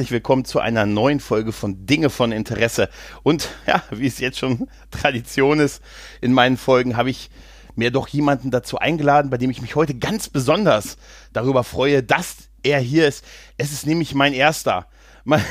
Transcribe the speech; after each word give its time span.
herzlich 0.00 0.12
willkommen 0.12 0.46
zu 0.46 0.60
einer 0.60 0.86
neuen 0.86 1.20
Folge 1.20 1.52
von 1.52 1.84
Dinge 1.84 2.08
von 2.08 2.32
Interesse. 2.32 2.88
Und 3.22 3.50
ja, 3.66 3.82
wie 3.90 4.06
es 4.06 4.18
jetzt 4.18 4.38
schon 4.38 4.66
Tradition 4.90 5.60
ist, 5.60 5.82
in 6.22 6.32
meinen 6.32 6.56
Folgen 6.56 6.96
habe 6.96 7.10
ich 7.10 7.28
mir 7.74 7.90
doch 7.90 8.08
jemanden 8.08 8.50
dazu 8.50 8.78
eingeladen, 8.78 9.28
bei 9.30 9.36
dem 9.36 9.50
ich 9.50 9.60
mich 9.60 9.76
heute 9.76 9.94
ganz 9.94 10.30
besonders 10.30 10.96
darüber 11.34 11.64
freue, 11.64 12.02
dass 12.02 12.49
er 12.62 12.80
hier 12.80 13.08
ist. 13.08 13.24
Es 13.56 13.72
ist 13.72 13.86
nämlich 13.86 14.14
mein 14.14 14.32
erster 14.32 14.86
mein, 15.24 15.42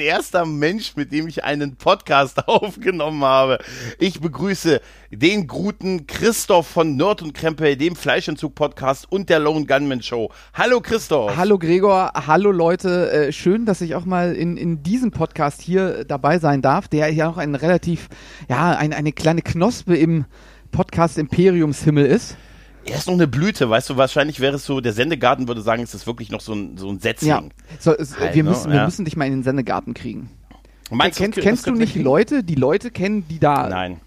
erster 0.00 0.46
Mensch, 0.46 0.96
mit 0.96 1.12
dem 1.12 1.28
ich 1.28 1.44
einen 1.44 1.76
Podcast 1.76 2.48
aufgenommen 2.48 3.24
habe. 3.24 3.58
Ich 3.98 4.20
begrüße 4.20 4.80
den 5.10 5.46
guten 5.46 6.06
Christoph 6.06 6.66
von 6.66 6.96
Nerd 6.96 7.22
und 7.22 7.34
Krempel, 7.34 7.76
dem 7.76 7.96
Fleischentzug-Podcast 7.96 9.10
und 9.10 9.28
der 9.28 9.38
Lone 9.38 9.66
Gunman 9.66 10.02
Show. 10.02 10.30
Hallo 10.54 10.80
Christoph. 10.80 11.36
Hallo 11.36 11.58
Gregor, 11.58 12.12
hallo 12.14 12.50
Leute. 12.50 13.10
Äh, 13.10 13.32
schön, 13.32 13.66
dass 13.66 13.80
ich 13.80 13.94
auch 13.94 14.04
mal 14.04 14.34
in, 14.34 14.56
in 14.56 14.82
diesem 14.82 15.10
Podcast 15.10 15.60
hier 15.60 16.04
dabei 16.04 16.38
sein 16.38 16.62
darf, 16.62 16.88
der 16.88 17.12
ja 17.12 17.26
noch 17.26 17.38
ein 17.38 17.54
relativ, 17.54 18.08
ja, 18.48 18.76
ein, 18.76 18.92
eine 18.92 19.12
kleine 19.12 19.42
Knospe 19.42 19.96
im 19.96 20.24
Podcast 20.70 21.18
Imperiumshimmel 21.18 22.04
ist 22.04 22.36
er 22.84 22.96
ist 22.96 23.06
noch 23.06 23.14
eine 23.14 23.26
Blüte, 23.26 23.68
weißt 23.68 23.90
du, 23.90 23.96
wahrscheinlich 23.96 24.40
wäre 24.40 24.56
es 24.56 24.64
so, 24.64 24.80
der 24.80 24.92
Sendegarten 24.92 25.48
würde 25.48 25.60
sagen, 25.60 25.82
es 25.82 25.94
ist 25.94 26.06
wirklich 26.06 26.30
noch 26.30 26.40
so 26.40 26.54
ein, 26.54 26.78
so 26.78 26.88
ein 26.88 27.00
Setzling. 27.00 27.30
Ja. 27.30 27.42
So, 27.78 27.92
es, 27.96 28.18
halt, 28.18 28.34
wir, 28.34 28.44
ne? 28.44 28.50
müssen, 28.50 28.72
wir 28.72 28.84
müssen 28.84 29.04
dich 29.04 29.16
mal 29.16 29.26
in 29.26 29.32
den 29.32 29.42
Sendegarten 29.42 29.94
kriegen. 29.94 30.30
Meinst 30.90 31.18
Ken, 31.18 31.32
du, 31.32 31.40
kennst 31.40 31.66
du 31.66 31.72
nicht 31.72 31.96
Leute, 31.96 32.42
die 32.42 32.54
Leute 32.54 32.90
kennen, 32.90 33.26
die 33.28 33.38
da. 33.38 33.68
Nein. 33.68 34.00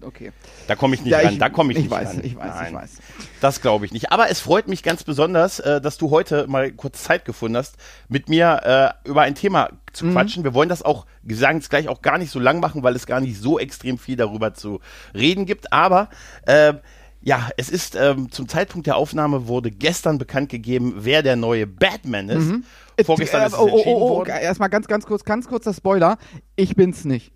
Okay. 0.00 0.32
Da 0.66 0.76
komme 0.76 0.94
ich 0.94 1.02
nicht 1.02 1.12
ja, 1.12 1.20
ran. 1.20 1.38
da 1.38 1.48
komme 1.48 1.72
ich, 1.72 1.78
ich, 1.78 1.84
nicht 1.84 1.90
weiß, 1.90 2.08
ran. 2.10 2.20
Ich 2.22 2.36
weiß, 2.36 2.54
Nein. 2.54 2.66
ich 2.68 2.74
weiß. 2.74 2.90
Das 3.40 3.60
glaube 3.60 3.86
ich 3.86 3.92
nicht. 3.92 4.12
Aber 4.12 4.30
es 4.30 4.40
freut 4.40 4.68
mich 4.68 4.82
ganz 4.82 5.04
besonders, 5.04 5.60
äh, 5.60 5.80
dass 5.80 5.98
du 5.98 6.10
heute 6.10 6.46
mal 6.46 6.72
kurz 6.72 7.02
Zeit 7.02 7.24
gefunden 7.24 7.56
hast, 7.56 7.76
mit 8.08 8.28
mir 8.28 8.94
äh, 9.04 9.08
über 9.08 9.22
ein 9.22 9.34
Thema 9.34 9.70
zu 9.92 10.06
mhm. 10.06 10.12
quatschen. 10.12 10.44
Wir 10.44 10.54
wollen 10.54 10.68
das 10.68 10.82
auch, 10.82 11.06
wir 11.22 11.36
sagen 11.36 11.58
es 11.58 11.68
gleich 11.68 11.88
auch 11.88 12.02
gar 12.02 12.18
nicht 12.18 12.30
so 12.30 12.38
lang 12.38 12.60
machen, 12.60 12.82
weil 12.82 12.96
es 12.96 13.06
gar 13.06 13.20
nicht 13.20 13.40
so 13.40 13.58
extrem 13.58 13.98
viel 13.98 14.16
darüber 14.16 14.54
zu 14.54 14.80
reden 15.14 15.46
gibt. 15.46 15.72
Aber 15.72 16.08
äh, 16.46 16.74
ja, 17.24 17.48
es 17.56 17.70
ist 17.70 17.96
ähm, 17.96 18.30
zum 18.30 18.48
Zeitpunkt 18.48 18.86
der 18.86 18.96
Aufnahme 18.96 19.48
wurde 19.48 19.70
gestern 19.70 20.18
bekannt 20.18 20.50
gegeben, 20.50 20.94
wer 20.98 21.22
der 21.22 21.36
neue 21.36 21.66
Batman 21.66 22.28
ist. 22.28 22.44
Mhm. 22.44 22.64
Vorgestern 23.02 23.42
äh, 23.42 23.46
ist 23.46 23.54
es 23.54 23.58
oh, 23.58 23.62
oh, 23.62 23.68
entschieden 23.68 23.96
oh, 23.96 24.06
oh, 24.06 24.16
worden. 24.18 24.28
Erstmal 24.28 24.68
ganz, 24.68 24.86
ganz 24.86 25.06
kurz, 25.06 25.24
ganz 25.24 25.48
kurzer 25.48 25.72
Spoiler. 25.72 26.18
Ich 26.54 26.76
bin's 26.76 27.06
nicht. 27.06 27.32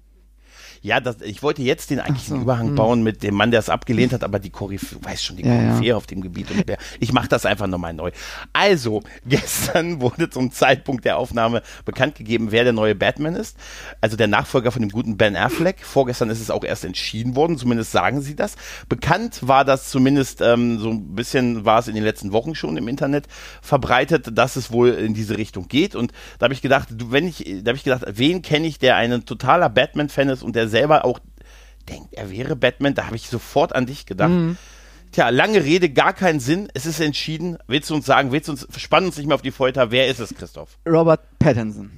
Ja, 0.89 1.01
das, 1.01 1.21
ich 1.21 1.43
wollte 1.43 1.61
jetzt 1.61 1.91
den 1.91 2.01
eigentlichen 2.01 2.37
so, 2.37 2.43
Überhang 2.43 2.71
mh. 2.71 2.77
bauen 2.77 3.03
mit 3.03 3.23
dem 3.23 3.35
Mann, 3.35 3.51
der 3.51 3.61
es 3.61 3.69
abgelehnt 3.69 4.15
hat, 4.15 4.25
aber 4.25 4.39
die 4.39 4.49
Koryphäe, 4.49 4.99
weiß 5.03 5.23
schon, 5.23 5.37
die 5.37 5.45
ja, 5.45 5.55
Koryphäe 5.55 5.89
ja. 5.89 5.97
auf 5.97 6.07
dem 6.07 6.23
Gebiet. 6.23 6.51
Und 6.51 6.67
der, 6.67 6.79
ich 6.99 7.13
mache 7.13 7.29
das 7.29 7.45
einfach 7.45 7.67
nochmal 7.67 7.93
neu. 7.93 8.11
Also, 8.55 9.03
gestern 9.27 10.01
wurde 10.01 10.31
zum 10.31 10.51
Zeitpunkt 10.51 11.05
der 11.05 11.19
Aufnahme 11.19 11.63
bekannt 11.85 12.15
gegeben, 12.15 12.53
wer 12.53 12.65
der 12.65 12.73
neue 12.73 12.95
Batman 12.95 13.35
ist. 13.35 13.59
Also 14.01 14.17
der 14.17 14.29
Nachfolger 14.29 14.73
von 14.73 14.81
dem 14.81 14.91
guten 14.91 15.19
Ben 15.19 15.37
Affleck. 15.37 15.81
Vorgestern 15.83 16.31
ist 16.31 16.41
es 16.41 16.51
auch 16.51 16.65
erst 16.65 16.87
entschieden 16.87 17.37
worden, 17.37 17.59
zumindest 17.59 17.93
sagen 17.93 18.23
sie 18.23 18.35
das. 18.35 18.57
Bekannt 18.89 19.47
war 19.47 19.67
das 19.67 19.91
zumindest 19.91 20.41
ähm, 20.41 20.79
so 20.79 20.89
ein 20.89 21.15
bisschen, 21.15 21.67
war 21.67 21.81
es 21.81 21.89
in 21.89 21.97
den 21.97 22.05
letzten 22.05 22.33
Wochen 22.33 22.55
schon 22.55 22.79
im 22.79 22.89
Internet 22.89 23.27
verbreitet, 23.61 24.31
dass 24.33 24.57
es 24.57 24.73
wohl 24.73 24.89
in 24.89 25.13
diese 25.13 25.37
Richtung 25.37 25.69
geht. 25.69 25.95
Und 25.95 26.13
da 26.39 26.45
habe 26.45 26.55
ich 26.55 26.63
gedacht, 26.63 26.89
wenn 27.11 27.29
ich, 27.29 27.45
da 27.63 27.69
habe 27.69 27.77
ich 27.77 27.85
gedacht, 27.85 28.05
wen 28.09 28.41
kenne 28.41 28.67
ich, 28.67 28.79
der 28.79 28.97
ein 28.97 29.27
totaler 29.27 29.69
Batman-Fan 29.69 30.31
ist 30.31 30.43
und 30.43 30.57
der 30.57 30.69
selber 30.79 31.05
auch 31.05 31.19
denkt, 31.89 32.15
er 32.15 32.31
wäre 32.31 32.55
Batman, 32.57 32.95
da 32.95 33.07
habe 33.07 33.17
ich 33.17 33.29
sofort 33.29 33.75
an 33.75 33.87
dich 33.87 34.07
gedacht. 34.07 34.31
Mhm. 34.31 34.57
Tja, 35.11 35.31
lange 35.31 35.65
Rede, 35.65 35.89
gar 35.89 36.13
keinen 36.13 36.39
Sinn. 36.39 36.69
Es 36.75 36.85
ist 36.85 37.01
entschieden. 37.01 37.57
Willst 37.67 37.89
du 37.89 37.95
uns 37.95 38.07
sagen, 38.07 38.31
willst 38.31 38.49
du 38.49 38.53
uns, 38.53 38.67
spannen 38.77 39.07
uns 39.09 39.17
nicht 39.17 39.27
mehr 39.27 39.35
auf 39.35 39.43
die 39.43 39.51
Folter. 39.51 39.91
Wer 39.91 40.07
ist 40.07 40.21
es, 40.21 40.35
Christoph? 40.35 40.79
Robert 40.87 41.21
Pattinson. 41.39 41.91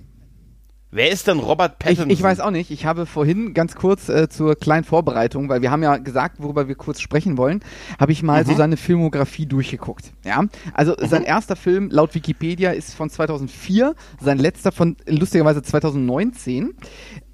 Wer 0.92 1.10
ist 1.10 1.28
denn 1.28 1.38
Robert 1.38 1.78
Pattinson? 1.78 2.10
Ich, 2.10 2.18
ich, 2.18 2.22
weiß 2.22 2.40
auch 2.40 2.50
nicht. 2.50 2.72
Ich 2.72 2.84
habe 2.84 3.06
vorhin 3.06 3.54
ganz 3.54 3.76
kurz 3.76 4.08
äh, 4.08 4.28
zur 4.28 4.56
kleinen 4.56 4.82
Vorbereitung, 4.82 5.48
weil 5.48 5.62
wir 5.62 5.70
haben 5.70 5.84
ja 5.84 5.98
gesagt, 5.98 6.42
worüber 6.42 6.66
wir 6.66 6.74
kurz 6.74 7.00
sprechen 7.00 7.38
wollen, 7.38 7.60
habe 8.00 8.10
ich 8.10 8.24
mal 8.24 8.42
mhm. 8.42 8.48
so 8.48 8.56
seine 8.56 8.76
Filmografie 8.76 9.46
durchgeguckt. 9.46 10.12
Ja, 10.24 10.44
also 10.74 10.96
mhm. 11.00 11.06
sein 11.06 11.22
erster 11.22 11.54
Film 11.54 11.90
laut 11.90 12.14
Wikipedia 12.16 12.72
ist 12.72 12.94
von 12.94 13.08
2004, 13.08 13.94
sein 14.20 14.38
letzter 14.38 14.72
von 14.72 14.96
lustigerweise 15.06 15.62
2019. 15.62 16.74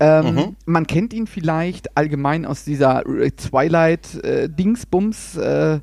Ähm, 0.01 0.35
mhm. 0.35 0.57
Man 0.67 0.87
kennt 0.87 1.15
ihn 1.15 1.27
vielleicht 1.27 1.97
allgemein 1.97 2.45
aus 2.45 2.65
dieser 2.65 3.05
Twilight 3.05 4.23
äh, 4.23 4.49
äh, 4.49 5.81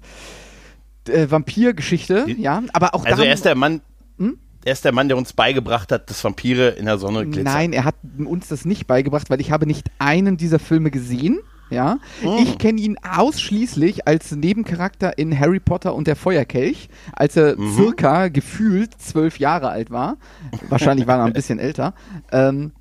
äh, 1.08 1.32
Vampir-Geschichte, 1.32 2.26
ja, 2.38 2.62
aber 2.72 2.94
auch 2.94 3.06
also 3.06 3.24
er 3.24 3.34
ist 3.34 3.46
der 3.46 3.56
Mann. 3.56 3.82
Hm? 4.20 4.38
Er 4.66 4.74
ist 4.74 4.86
der 4.86 4.94
Mann, 4.94 5.08
der 5.08 5.18
uns 5.18 5.34
beigebracht 5.34 5.92
hat, 5.92 6.10
dass 6.10 6.24
Vampire 6.24 6.70
in 6.70 6.86
der 6.86 6.98
Sonne 6.98 7.26
glitzern. 7.26 7.54
Nein, 7.54 7.74
er 7.74 7.86
hat 7.86 7.96
uns 8.18 8.48
das 8.48 8.66
nicht 8.66 8.88
beigebracht, 8.88 9.30
weil 9.30 9.42
ich 9.42 9.52
habe 9.52 9.66
nicht 9.66 9.92
einen 10.00 10.38
dieser 10.38 10.60
Filme 10.60 10.92
gesehen. 10.92 11.40
Ja, 11.70 11.98
oh. 12.24 12.38
ich 12.40 12.60
kenne 12.60 12.80
ihn 12.82 12.98
ausschließlich 13.02 14.08
als 14.08 14.32
Nebencharakter 14.32 15.18
in 15.18 15.38
Harry 15.38 15.60
Potter 15.60 15.96
und 15.96 16.06
der 16.06 16.16
Feuerkelch, 16.16 16.88
als 17.14 17.36
er 17.36 17.58
mhm. 17.58 17.74
circa 17.74 18.28
gefühlt 18.28 19.02
zwölf 19.02 19.40
Jahre 19.40 19.70
alt 19.70 19.90
war. 19.90 20.18
Wahrscheinlich 20.70 21.08
war 21.08 21.18
er 21.18 21.26
ein 21.26 21.34
bisschen 21.34 21.58
älter. 21.58 21.96
Ähm, 22.32 22.74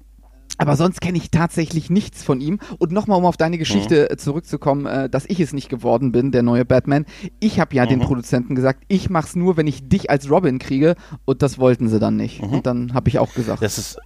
aber 0.63 0.77
sonst 0.77 1.01
kenne 1.01 1.19
ich 1.19 1.31
tatsächlich 1.31 1.91
nichts 1.91 2.23
von 2.23 2.41
ihm. 2.41 2.59
Und 2.79 2.93
nochmal, 2.93 3.19
um 3.19 3.25
auf 3.25 3.37
deine 3.37 3.59
Geschichte 3.59 4.09
mhm. 4.11 4.19
zurückzukommen, 4.19 4.87
äh, 4.87 5.09
dass 5.09 5.25
ich 5.27 5.41
es 5.41 5.53
nicht 5.53 5.69
geworden 5.69 6.13
bin, 6.13 6.33
der 6.33 6.43
neue 6.43 6.65
Batman. 6.65 7.07
Ich 7.41 7.61
habe 7.61 7.75
ja 7.75 7.85
mhm. 7.85 7.91
den 7.91 8.01
Produzenten 8.01 8.55
gesagt, 8.55 8.83
ich 8.89 9.11
mach's 9.11 9.37
nur, 9.37 9.57
wenn 9.57 9.67
ich 9.67 9.89
dich 9.89 10.11
als 10.11 10.31
Robin 10.31 10.59
kriege. 10.59 10.95
Und 11.25 11.43
das 11.43 11.59
wollten 11.59 11.89
sie 11.89 11.99
dann 11.99 12.17
nicht. 12.17 12.43
Mhm. 12.43 12.49
Und 12.49 12.67
dann 12.67 12.95
habe 12.95 13.09
ich 13.09 13.19
auch 13.19 13.35
gesagt. 13.35 13.63
Das 13.63 13.79
ist, 13.79 13.99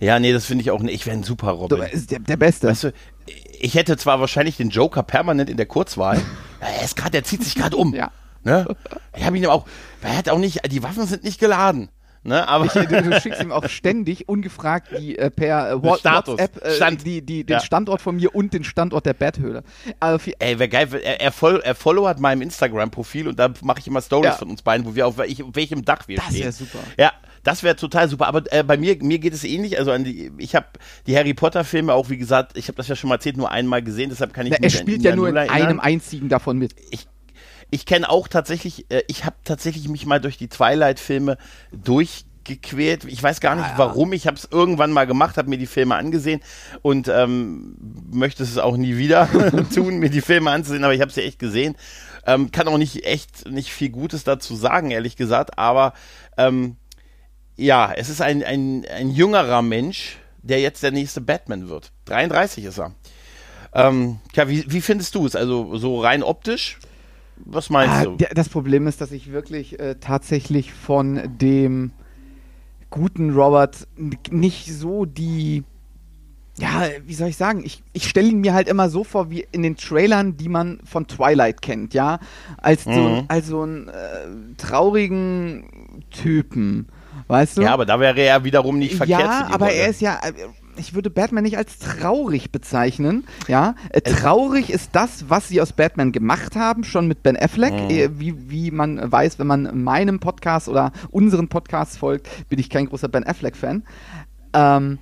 ja, 0.00 0.18
nee, 0.18 0.32
das 0.32 0.46
finde 0.46 0.62
ich 0.62 0.70
auch 0.70 0.80
nicht. 0.80 0.94
Ich 0.94 1.06
wäre 1.06 1.16
ein 1.16 1.22
super 1.22 1.50
Robin. 1.50 1.78
Du 1.78 1.84
ist 1.84 2.10
der, 2.10 2.18
der 2.18 2.36
Beste. 2.36 2.68
Weißt 2.68 2.84
du, 2.84 2.92
ich 3.60 3.74
hätte 3.74 3.96
zwar 3.96 4.20
wahrscheinlich 4.20 4.56
den 4.56 4.70
Joker 4.70 5.02
permanent 5.02 5.50
in 5.50 5.56
der 5.56 5.66
Kurzwahl. 5.66 6.20
er 6.60 6.84
ist 6.84 6.96
gerade, 6.96 7.12
der 7.12 7.24
zieht 7.24 7.42
sich 7.42 7.54
gerade 7.54 7.76
um. 7.76 7.94
Ja. 7.94 8.10
Ne? 8.42 8.66
Ich 9.16 9.24
habe 9.24 9.38
ihn 9.38 9.44
aber 9.46 9.54
auch, 9.54 9.66
er 10.02 10.18
hat 10.18 10.28
auch 10.28 10.38
nicht, 10.38 10.60
die 10.70 10.82
Waffen 10.82 11.06
sind 11.06 11.24
nicht 11.24 11.40
geladen. 11.40 11.88
Ne, 12.26 12.48
aber 12.48 12.64
ich, 12.64 12.72
du, 12.72 12.86
du, 12.86 13.20
schickst 13.20 13.42
ihm 13.42 13.52
auch 13.52 13.68
ständig 13.68 14.30
ungefragt 14.30 14.88
die 14.98 15.18
äh, 15.18 15.30
per 15.30 15.70
äh, 15.70 15.82
WhatsApp 15.82 16.58
äh, 16.64 16.70
Stand. 16.70 17.04
die, 17.04 17.20
die, 17.20 17.44
den 17.44 17.54
ja. 17.54 17.60
Standort 17.60 18.00
von 18.00 18.16
mir 18.16 18.34
und 18.34 18.54
den 18.54 18.64
Standort 18.64 19.04
der 19.04 19.12
Betthöhle. 19.12 19.62
Also 20.00 20.30
Ey, 20.38 20.58
wäre 20.58 20.70
geil, 20.70 20.88
er, 21.02 21.20
er, 21.20 21.32
follow, 21.32 21.58
er 21.58 21.74
followert 21.74 22.20
meinem 22.20 22.40
Instagram-Profil 22.40 23.28
und 23.28 23.38
da 23.38 23.52
mache 23.62 23.80
ich 23.80 23.86
immer 23.86 24.00
Stories 24.00 24.30
ja. 24.30 24.36
von 24.36 24.48
uns 24.48 24.62
beiden, 24.62 24.86
wo 24.86 24.94
wir 24.94 25.06
auf, 25.06 25.18
ich, 25.26 25.42
auf 25.42 25.50
welchem 25.52 25.84
Dach 25.84 26.08
wir 26.08 26.16
das 26.16 26.26
stehen. 26.26 26.46
Das 26.46 26.60
wäre 26.60 26.70
super. 26.70 26.84
Ja, 26.96 27.12
das 27.42 27.62
wäre 27.62 27.76
total 27.76 28.08
super. 28.08 28.26
Aber 28.26 28.42
äh, 28.50 28.62
bei 28.62 28.78
mir, 28.78 28.96
mir 29.02 29.18
geht 29.18 29.34
es 29.34 29.44
ähnlich. 29.44 29.78
Also 29.78 29.92
an 29.92 30.04
die, 30.04 30.32
ich 30.38 30.54
habe 30.54 30.66
die 31.06 31.16
Harry 31.16 31.34
Potter-Filme 31.34 31.92
auch, 31.92 32.08
wie 32.08 32.16
gesagt, 32.16 32.56
ich 32.56 32.68
habe 32.68 32.76
das 32.76 32.88
ja 32.88 32.96
schon 32.96 33.08
mal 33.08 33.16
erzählt, 33.16 33.36
nur 33.36 33.50
einmal 33.50 33.82
gesehen, 33.82 34.08
deshalb 34.08 34.32
kann 34.32 34.46
ich 34.46 34.52
Na, 34.52 34.58
Er 34.62 34.70
spielt 34.70 35.02
ja 35.02 35.14
nur 35.14 35.28
in 35.28 35.36
einem 35.36 35.78
einzigen 35.78 36.30
davon 36.30 36.58
mit. 36.58 36.74
Ich 36.90 37.06
ich 37.70 37.86
kenne 37.86 38.08
auch 38.08 38.28
tatsächlich, 38.28 38.90
äh, 38.90 39.02
ich 39.08 39.24
habe 39.24 39.36
tatsächlich 39.44 39.88
mich 39.88 40.06
mal 40.06 40.20
durch 40.20 40.38
die 40.38 40.48
Twilight-Filme 40.48 41.38
durch 41.72 42.24
gequält. 42.44 43.04
Ich 43.04 43.22
weiß 43.22 43.40
gar 43.40 43.56
nicht, 43.56 43.64
ah, 43.64 43.74
warum. 43.76 44.12
Ich 44.12 44.26
habe 44.26 44.36
es 44.36 44.46
irgendwann 44.50 44.92
mal 44.92 45.06
gemacht, 45.06 45.36
habe 45.36 45.48
mir 45.48 45.58
die 45.58 45.66
Filme 45.66 45.96
angesehen 45.96 46.40
und 46.82 47.08
ähm, 47.08 47.76
möchte 48.12 48.42
es 48.42 48.58
auch 48.58 48.76
nie 48.76 48.96
wieder 48.96 49.28
tun, 49.74 49.98
mir 49.98 50.10
die 50.10 50.20
Filme 50.20 50.50
anzusehen, 50.50 50.84
aber 50.84 50.94
ich 50.94 51.00
habe 51.00 51.10
sie 51.10 51.22
echt 51.22 51.38
gesehen. 51.38 51.74
Ähm, 52.26 52.50
kann 52.52 52.68
auch 52.68 52.78
nicht 52.78 53.04
echt 53.04 53.50
nicht 53.50 53.70
viel 53.70 53.90
Gutes 53.90 54.24
dazu 54.24 54.54
sagen, 54.54 54.90
ehrlich 54.90 55.16
gesagt, 55.16 55.58
aber 55.58 55.94
ähm, 56.36 56.76
ja, 57.56 57.92
es 57.92 58.08
ist 58.08 58.20
ein, 58.20 58.42
ein, 58.42 58.84
ein 58.94 59.10
jüngerer 59.10 59.62
Mensch, 59.62 60.18
der 60.42 60.60
jetzt 60.60 60.82
der 60.82 60.90
nächste 60.90 61.20
Batman 61.20 61.68
wird. 61.68 61.92
33 62.06 62.64
ist 62.64 62.78
er. 62.78 62.94
Ähm, 63.72 64.20
ja, 64.34 64.48
wie, 64.48 64.64
wie 64.68 64.80
findest 64.80 65.14
du 65.14 65.26
es? 65.26 65.36
Also 65.36 65.76
so 65.76 66.00
rein 66.00 66.22
optisch? 66.22 66.78
Was 67.36 67.70
meinst 67.70 67.94
ah, 67.94 68.04
du? 68.04 68.16
Das 68.34 68.48
Problem 68.48 68.86
ist, 68.86 69.00
dass 69.00 69.12
ich 69.12 69.32
wirklich 69.32 69.78
äh, 69.78 69.96
tatsächlich 70.00 70.72
von 70.72 71.20
dem 71.38 71.92
guten 72.90 73.34
Robert 73.34 73.88
nicht 74.30 74.72
so 74.72 75.04
die 75.04 75.64
ja, 76.56 76.86
wie 77.04 77.14
soll 77.14 77.28
ich 77.28 77.36
sagen? 77.36 77.62
Ich, 77.64 77.82
ich 77.92 78.08
stelle 78.08 78.28
ihn 78.28 78.40
mir 78.40 78.54
halt 78.54 78.68
immer 78.68 78.88
so 78.88 79.02
vor, 79.02 79.28
wie 79.28 79.44
in 79.50 79.62
den 79.62 79.76
Trailern, 79.76 80.36
die 80.36 80.48
man 80.48 80.78
von 80.84 81.08
Twilight 81.08 81.62
kennt, 81.62 81.94
ja? 81.94 82.20
Als, 82.58 82.86
mhm. 82.86 82.94
so, 82.94 83.24
als 83.26 83.46
so 83.48 83.62
einen 83.62 83.88
äh, 83.88 83.92
traurigen 84.56 86.04
Typen, 86.10 86.86
weißt 87.26 87.58
du? 87.58 87.62
Ja, 87.62 87.72
aber 87.72 87.86
da 87.86 87.98
wäre 87.98 88.20
er 88.20 88.44
wiederum 88.44 88.78
nicht 88.78 88.94
verkehrt. 88.94 89.20
Ja, 89.20 89.48
aber 89.50 89.72
er 89.72 89.88
ist 89.88 90.00
ja, 90.00 90.20
äh, 90.22 90.32
ich 90.78 90.94
würde 90.94 91.10
Batman 91.10 91.44
nicht 91.44 91.56
als 91.56 91.78
traurig 91.78 92.50
bezeichnen. 92.50 93.24
Ja, 93.48 93.74
äh, 93.90 94.00
traurig 94.00 94.70
ist 94.70 94.90
das, 94.92 95.28
was 95.28 95.48
sie 95.48 95.60
aus 95.60 95.72
Batman 95.72 96.12
gemacht 96.12 96.56
haben, 96.56 96.84
schon 96.84 97.06
mit 97.06 97.22
Ben 97.22 97.36
Affleck. 97.36 97.72
Mhm. 97.72 97.90
Äh, 97.90 98.08
wie, 98.18 98.50
wie 98.50 98.70
man 98.70 99.10
weiß, 99.10 99.38
wenn 99.38 99.46
man 99.46 99.82
meinem 99.82 100.20
Podcast 100.20 100.68
oder 100.68 100.92
unseren 101.10 101.48
Podcasts 101.48 101.96
folgt, 101.96 102.28
bin 102.48 102.58
ich 102.58 102.70
kein 102.70 102.86
großer 102.86 103.08
Ben 103.08 103.26
Affleck-Fan. 103.26 103.84
Ähm, 104.52 104.98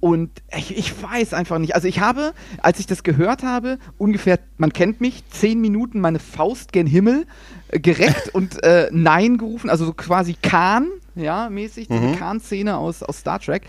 und 0.00 0.30
ich, 0.56 0.76
ich, 0.76 1.02
weiß 1.02 1.34
einfach 1.34 1.58
nicht. 1.58 1.74
Also 1.74 1.88
ich 1.88 2.00
habe, 2.00 2.34
als 2.62 2.78
ich 2.78 2.86
das 2.86 3.02
gehört 3.02 3.42
habe, 3.42 3.78
ungefähr, 3.98 4.38
man 4.58 4.72
kennt 4.72 5.00
mich, 5.00 5.24
zehn 5.30 5.60
Minuten 5.60 6.00
meine 6.00 6.18
Faust 6.18 6.72
gen 6.72 6.86
Himmel 6.86 7.26
äh, 7.68 7.80
gereckt 7.80 8.28
und 8.34 8.62
äh, 8.62 8.88
Nein 8.92 9.38
gerufen, 9.38 9.70
also 9.70 9.86
so 9.86 9.92
quasi 9.94 10.36
Kahn 10.40 10.88
ja, 11.16 11.48
mäßig, 11.48 11.88
diese 11.88 12.00
mhm. 12.00 12.16
Khan-Szene 12.16 12.76
aus, 12.76 13.02
aus 13.02 13.18
Star 13.18 13.40
Trek. 13.40 13.62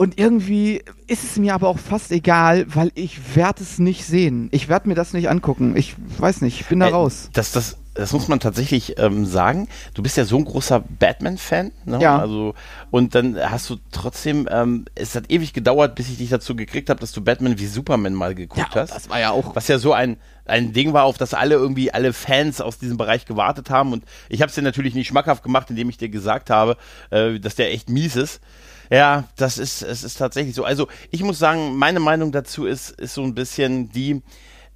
Und 0.00 0.18
irgendwie 0.18 0.82
ist 1.08 1.24
es 1.24 1.36
mir 1.36 1.52
aber 1.52 1.68
auch 1.68 1.78
fast 1.78 2.10
egal, 2.10 2.64
weil 2.74 2.90
ich 2.94 3.36
werde 3.36 3.62
es 3.62 3.78
nicht 3.78 4.06
sehen. 4.06 4.48
Ich 4.50 4.70
werde 4.70 4.88
mir 4.88 4.94
das 4.94 5.12
nicht 5.12 5.28
angucken. 5.28 5.76
Ich 5.76 5.94
weiß 6.16 6.40
nicht, 6.40 6.58
ich 6.58 6.68
bin 6.68 6.80
da 6.80 6.88
äh, 6.88 6.92
raus. 6.92 7.28
Das, 7.34 7.52
das, 7.52 7.76
das 7.92 8.10
muss 8.14 8.26
man 8.26 8.40
tatsächlich 8.40 8.98
ähm, 8.98 9.26
sagen. 9.26 9.68
Du 9.92 10.02
bist 10.02 10.16
ja 10.16 10.24
so 10.24 10.38
ein 10.38 10.46
großer 10.46 10.80
Batman-Fan. 10.80 11.72
Ne? 11.84 11.98
Ja. 12.00 12.18
Also, 12.18 12.54
und 12.90 13.14
dann 13.14 13.36
hast 13.38 13.68
du 13.68 13.76
trotzdem, 13.92 14.48
ähm, 14.50 14.86
es 14.94 15.14
hat 15.14 15.30
ewig 15.30 15.52
gedauert, 15.52 15.96
bis 15.96 16.08
ich 16.08 16.16
dich 16.16 16.30
dazu 16.30 16.56
gekriegt 16.56 16.88
habe, 16.88 16.98
dass 16.98 17.12
du 17.12 17.20
Batman 17.20 17.58
wie 17.58 17.66
Superman 17.66 18.14
mal 18.14 18.34
geguckt 18.34 18.74
ja, 18.74 18.80
hast. 18.80 18.94
Das 18.94 19.10
war 19.10 19.20
ja 19.20 19.32
auch. 19.32 19.54
Was 19.54 19.68
ja 19.68 19.78
so 19.78 19.92
ein, 19.92 20.16
ein 20.46 20.72
Ding 20.72 20.94
war, 20.94 21.04
auf 21.04 21.18
das 21.18 21.34
alle 21.34 21.56
irgendwie, 21.56 21.92
alle 21.92 22.14
Fans 22.14 22.62
aus 22.62 22.78
diesem 22.78 22.96
Bereich 22.96 23.26
gewartet 23.26 23.68
haben. 23.68 23.92
Und 23.92 24.04
ich 24.30 24.40
habe 24.40 24.48
es 24.48 24.54
dir 24.54 24.62
natürlich 24.62 24.94
nicht 24.94 25.08
schmackhaft 25.08 25.42
gemacht, 25.42 25.68
indem 25.68 25.90
ich 25.90 25.98
dir 25.98 26.08
gesagt 26.08 26.48
habe, 26.48 26.78
äh, 27.10 27.38
dass 27.38 27.54
der 27.54 27.70
echt 27.70 27.90
mies 27.90 28.16
ist. 28.16 28.40
Ja, 28.90 29.24
das 29.36 29.56
ist, 29.58 29.82
es 29.82 30.02
ist 30.02 30.16
tatsächlich 30.16 30.54
so. 30.54 30.64
Also 30.64 30.88
ich 31.10 31.22
muss 31.22 31.38
sagen, 31.38 31.76
meine 31.76 32.00
Meinung 32.00 32.32
dazu 32.32 32.66
ist, 32.66 32.90
ist 32.90 33.14
so 33.14 33.22
ein 33.22 33.34
bisschen 33.34 33.88
die, 33.90 34.20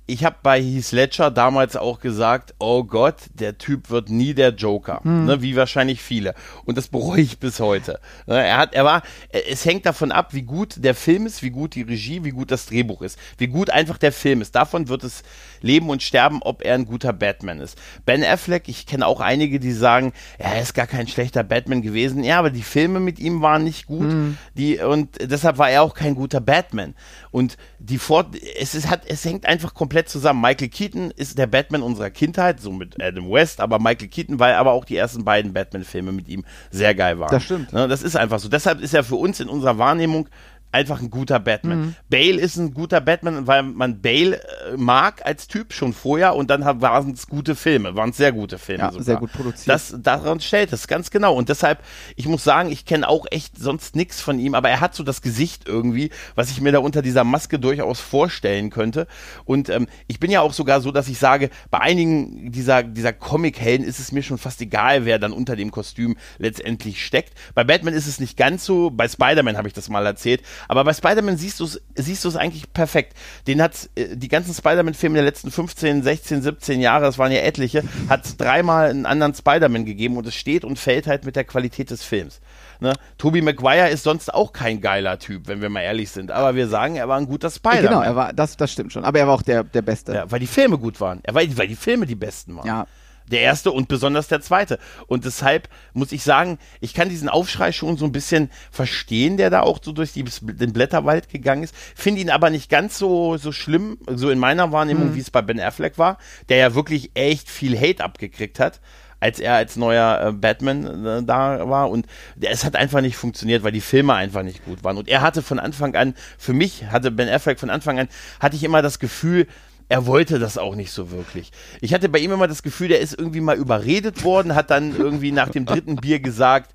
ich 0.07 0.25
habe 0.25 0.37
bei 0.43 0.61
Heath 0.61 0.93
Ledger 0.93 1.31
damals 1.31 1.77
auch 1.77 1.99
gesagt, 1.99 2.55
oh 2.59 2.85
Gott, 2.85 3.17
der 3.33 3.57
Typ 3.57 3.89
wird 3.89 4.11
nie 4.11 4.35
der 4.35 4.51
Joker, 4.51 5.01
hm. 5.03 5.25
ne, 5.25 5.41
wie 5.41 5.57
wahrscheinlich 5.57 6.03
viele. 6.03 6.35
Und 6.67 6.77
das 6.77 6.89
bereue 6.89 7.23
ich 7.23 7.39
bis 7.39 7.59
heute. 7.59 8.01
Ne, 8.27 8.45
er 8.47 8.59
hat, 8.59 8.75
er 8.75 8.85
war, 8.85 9.03
es 9.31 9.65
hängt 9.65 9.87
davon 9.87 10.13
ab, 10.13 10.35
wie 10.35 10.43
gut 10.43 10.75
der 10.77 10.95
Film 10.95 11.25
ist, 11.25 11.43
wie 11.43 11.51
gut 11.51 11.75
die 11.75 11.83
Regie, 11.83 12.23
wie 12.23 12.31
gut 12.31 12.51
das 12.51 12.67
Drehbuch 12.67 13.01
ist, 13.01 13.19
wie 13.39 13.47
gut 13.47 13.71
einfach 13.71 13.97
der 13.97 14.13
Film 14.13 14.43
ist. 14.43 14.55
Davon 14.55 14.89
wird 14.89 15.05
es 15.05 15.23
leben 15.63 15.89
und 15.89 16.03
sterben, 16.03 16.43
ob 16.43 16.63
er 16.63 16.75
ein 16.75 16.85
guter 16.85 17.15
Batman 17.15 17.61
ist. 17.61 17.79
Ben 18.05 18.23
Affleck, 18.23 18.69
ich 18.69 18.85
kenne 18.85 19.07
auch 19.07 19.21
einige, 19.21 19.59
die 19.59 19.73
sagen, 19.73 20.13
er 20.37 20.61
ist 20.61 20.75
gar 20.75 20.87
kein 20.87 21.09
schlechter 21.09 21.45
Batman 21.45 21.81
gewesen. 21.81 22.25
Ja, 22.25 22.39
aber 22.39 22.51
die 22.51 22.63
Filme 22.63 23.01
mit 23.01 23.19
ihm 23.19 23.41
waren 23.41 23.65
nicht 23.65 23.87
gut. 23.87 24.13
Hm. 24.13 24.37
Die, 24.53 24.79
und 24.81 25.17
deshalb 25.19 25.57
war 25.57 25.71
er 25.71 25.83
auch 25.83 25.95
kein 25.95 26.15
guter 26.15 26.43
Batman. 26.43 26.95
Und 27.31 27.57
die 27.79 27.99
Fort, 27.99 28.37
es 28.61 28.75
ist, 28.75 28.91
hat, 28.91 29.03
es 29.07 29.25
hängt 29.25 29.47
einfach 29.47 29.73
komplett 29.73 29.94
zusammen. 30.09 30.41
Michael 30.41 30.69
Keaton 30.69 31.11
ist 31.11 31.39
der 31.39 31.47
Batman 31.47 31.83
unserer 31.83 32.11
Kindheit, 32.11 32.61
so 32.61 32.73
mit 32.73 33.01
Adam 33.03 33.31
West, 33.31 33.61
aber 33.61 33.79
Michael 33.79 34.09
Keaton, 34.09 34.39
weil 34.39 34.55
aber 34.55 34.73
auch 34.73 34.85
die 34.85 34.97
ersten 34.97 35.25
beiden 35.25 35.53
Batman-Filme 35.53 36.13
mit 36.13 36.29
ihm 36.29 36.45
sehr 36.71 36.95
geil 36.95 37.19
waren. 37.19 37.31
Das 37.31 37.45
stimmt. 37.45 37.73
Ne, 37.73 37.87
das 37.89 38.03
ist 38.03 38.17
einfach 38.17 38.39
so. 38.39 38.49
Deshalb 38.49 38.81
ist 38.81 38.95
er 38.95 39.05
für 39.05 39.17
uns 39.17 39.41
in 39.41 39.49
unserer 39.49 39.79
Wahrnehmung 39.79 40.29
einfach 40.75 41.01
ein 41.01 41.09
guter 41.09 41.39
Batman. 41.39 41.79
Mhm. 41.79 41.95
Bale 42.11 42.41
ist 42.41 42.57
ein 42.57 42.75
guter 42.75 43.01
Batman, 43.01 43.47
weil 43.47 43.63
man 43.63 44.03
Bale 44.03 44.43
äh, 44.43 44.77
mag 44.77 45.25
als 45.25 45.47
Typ 45.47 45.73
schon 45.73 45.93
vorher 45.93 46.35
und 46.35 46.51
dann 46.51 46.65
waren 46.65 47.13
es 47.13 47.29
gute 47.29 47.55
Filme, 47.55 47.95
waren 47.95 48.11
es 48.11 48.17
sehr 48.17 48.33
gute 48.33 48.59
Filme. 48.59 48.83
Ja, 48.83 48.91
sogar. 48.91 49.05
sehr 49.05 49.17
gut 49.17 49.33
produziert. 49.33 49.69
Das 49.69 49.95
daran 49.97 50.41
stellt 50.41 50.73
es 50.73 50.89
ganz 50.89 51.11
genau 51.11 51.35
und 51.37 51.49
deshalb, 51.49 51.79
ich 52.17 52.27
muss 52.27 52.43
sagen, 52.43 52.73
ich 52.73 52.85
kenne 52.85 53.09
auch 53.09 53.27
echt 53.31 53.57
sonst 53.57 53.95
nichts 53.95 54.21
von 54.21 54.41
ihm, 54.41 54.55
aber 54.55 54.69
er 54.69 54.81
hat 54.81 54.97
so 54.97 55.05
das 55.05 55.23
Gesicht 55.23 55.69
irgendwie, 55.69 56.11
was 56.35 56.51
ich 56.51 56.61
mir 56.61 56.73
da 56.73 56.81
unter 56.81 57.03
dieser 57.03 57.23
Maske 57.23 57.61
durchaus 57.61 58.01
vorstellen 58.01 58.71
könnte 58.71 59.07
und 59.45 59.69
ähm, 59.69 59.87
ich 60.09 60.19
bin 60.19 60.33
ja 60.33 60.41
auch 60.41 60.53
sogar 60.53 60.81
so, 60.81 60.91
dass 60.91 61.07
ich 61.09 61.19
sage, 61.19 61.51
bei 61.71 61.81
einigen 61.81 62.51
dieser 62.51 62.83
dieser 62.83 63.13
Comic-Helden 63.13 63.87
ist 63.87 64.01
es 64.01 64.11
mir 64.11 64.25
schon 64.25 64.39
fast 64.39 64.61
egal, 64.61 65.05
wer 65.05 65.21
dann 65.21 65.33
unter 65.33 65.55
dem 65.55 65.71
Kostüm 65.71 66.17
letztendlich 66.39 67.07
steckt. 67.07 67.35
Bei 67.55 67.63
Batman 67.63 67.95
ist 67.95 68.09
es 68.09 68.19
nicht 68.19 68.37
ganz 68.37 68.65
so, 68.65 68.91
bei 68.91 69.07
Spider-Man 69.07 69.57
habe 69.57 69.69
ich 69.69 69.75
das 69.75 69.89
mal 69.89 70.05
erzählt, 70.05 70.43
aber 70.69 70.85
bei 70.85 70.93
Spider-Man 70.93 71.37
siehst 71.37 71.61
du 71.61 71.65
es 71.65 71.81
siehst 71.95 72.25
du's 72.25 72.37
eigentlich 72.37 72.73
perfekt. 72.73 73.15
Den 73.47 73.63
hat 73.63 73.89
äh, 73.95 74.17
die 74.17 74.29
ganzen 74.29 74.55
Spider-Man-Filme 74.55 75.15
der 75.15 75.25
letzten 75.25 75.51
15, 75.51 76.03
16, 76.03 76.43
17 76.43 76.81
Jahre, 76.81 77.05
das 77.05 77.19
waren 77.19 77.33
ja 77.33 77.41
etliche, 77.41 77.83
hat 78.09 78.25
es 78.25 78.37
dreimal 78.37 78.91
einen 78.91 79.07
anderen 79.07 79.35
Spider-Man 79.35 79.85
gegeben 79.85 80.17
und 80.17 80.27
es 80.27 80.35
steht 80.35 80.65
und 80.65 80.79
fällt 80.79 81.07
halt 81.07 81.25
mit 81.25 81.37
der 81.37 81.45
Qualität 81.45 81.91
des 81.91 82.03
Films. 82.03 82.41
Ne? 82.81 82.93
Tobey 83.19 83.41
Maguire 83.41 83.89
ist 83.89 84.03
sonst 84.03 84.33
auch 84.33 84.53
kein 84.53 84.81
geiler 84.81 85.19
Typ, 85.19 85.47
wenn 85.47 85.63
wir 85.63 85.69
mal 85.69 85.81
ehrlich 85.81 86.11
sind. 86.11 86.31
Aber 86.31 86.55
wir 86.55 86.69
sagen, 86.69 86.97
er 86.97 87.09
war 87.09 87.19
ein 87.19 87.27
guter 87.27 87.51
Spider-Man. 87.51 87.85
Ja, 87.85 87.91
genau, 87.91 88.03
er 88.03 88.17
war, 88.17 88.33
das, 88.33 88.57
das 88.57 88.73
stimmt 88.73 88.93
schon. 88.93 89.05
Aber 89.05 89.19
er 89.19 89.27
war 89.27 89.35
auch 89.35 89.43
der, 89.43 89.65
der 89.65 89.83
Beste. 89.83 90.13
Ja, 90.15 90.31
weil 90.31 90.41
die 90.41 90.47
Filme 90.47 90.79
gut 90.79 91.01
waren. 91.01 91.21
Er 91.23 91.35
war, 91.35 91.43
weil 91.57 91.69
die 91.69 91.77
Filme 91.77 92.07
die 92.07 92.15
besten 92.15 92.57
waren. 92.57 92.67
Ja. 92.67 92.87
Der 93.31 93.41
erste 93.41 93.73
und 93.73 93.89
besonders 93.89 94.29
der 94.29 94.41
zweite. 94.41 94.79
Und 95.07 95.25
deshalb 95.25 95.69
muss 95.93 96.13
ich 96.13 96.23
sagen, 96.23 96.59
ich 96.81 96.93
kann 96.95 97.09
diesen 97.09 97.29
Aufschrei 97.29 97.73
schon 97.73 97.97
so 97.97 98.05
ein 98.05 98.13
bisschen 98.13 98.51
verstehen, 98.71 99.37
der 99.37 99.51
da 99.51 99.61
auch 99.61 99.79
so 99.83 99.93
durch 99.93 100.13
die, 100.13 100.25
den 100.25 100.73
Blätterwald 100.73 101.29
gegangen 101.29 101.63
ist. 101.63 101.75
Finde 101.95 102.21
ihn 102.21 102.31
aber 102.31 102.51
nicht 102.51 102.69
ganz 102.69 102.99
so, 102.99 103.37
so 103.37 103.51
schlimm, 103.51 103.99
so 104.07 104.31
in 104.31 104.39
meiner 104.39 104.73
Wahrnehmung, 104.73 105.11
mhm. 105.11 105.15
wie 105.15 105.21
es 105.21 105.31
bei 105.31 105.43
Ben 105.43 105.61
Affleck 105.61 105.97
war, 105.97 106.19
der 106.49 106.59
ja 106.59 106.75
wirklich 106.75 107.13
echt 107.15 107.49
viel 107.49 107.79
Hate 107.79 108.05
abgekriegt 108.05 108.61
hat 108.61 108.81
als 109.25 109.41
er 109.41 109.55
als 109.55 109.77
neuer 109.77 110.21
äh, 110.21 110.33
Batman 110.33 111.07
äh, 111.07 111.23
da 111.23 111.67
war 111.69 111.89
und 111.89 112.07
es 112.43 112.63
hat 112.63 112.77
einfach 112.77 113.01
nicht 113.01 113.17
funktioniert, 113.17 113.63
weil 113.63 113.73
die 113.73 113.81
Filme 113.81 114.13
einfach 114.13 114.43
nicht 114.43 114.65
gut 114.67 114.85
waren 114.85 114.99
und 114.99 115.09
er 115.09 115.23
hatte 115.23 115.41
von 115.41 115.59
Anfang 115.59 115.95
an, 115.97 116.15
für 116.37 116.53
mich 116.53 116.85
hatte 116.91 117.11
Ben 117.11 117.31
Affleck 117.31 117.59
von 117.59 117.71
Anfang 117.71 117.99
an, 117.99 118.09
hatte 118.39 118.57
ich 118.57 118.65
immer 118.65 118.83
das 118.83 118.99
Gefühl, 118.99 119.47
er 119.95 120.07
wollte 120.07 120.41
das 120.41 120.59
auch 120.59 120.75
nicht 120.75 120.91
so 120.91 121.13
wirklich. 121.13 121.53
Ich 121.81 121.95
hatte 121.95 122.09
bei 122.09 122.19
ihm 122.19 122.33
immer 122.33 122.49
das 122.49 122.65
Gefühl, 122.65 122.89
der 122.89 122.99
ist 122.99 123.17
irgendwie 123.17 123.41
mal 123.41 123.57
überredet 123.57 124.25
worden, 124.25 124.57
hat 124.57 124.69
dann 124.71 124.97
irgendwie 124.97 125.31
nach 125.31 125.51
dem 125.51 125.67
dritten 125.67 125.95
Bier 125.95 126.19
gesagt, 126.19 126.75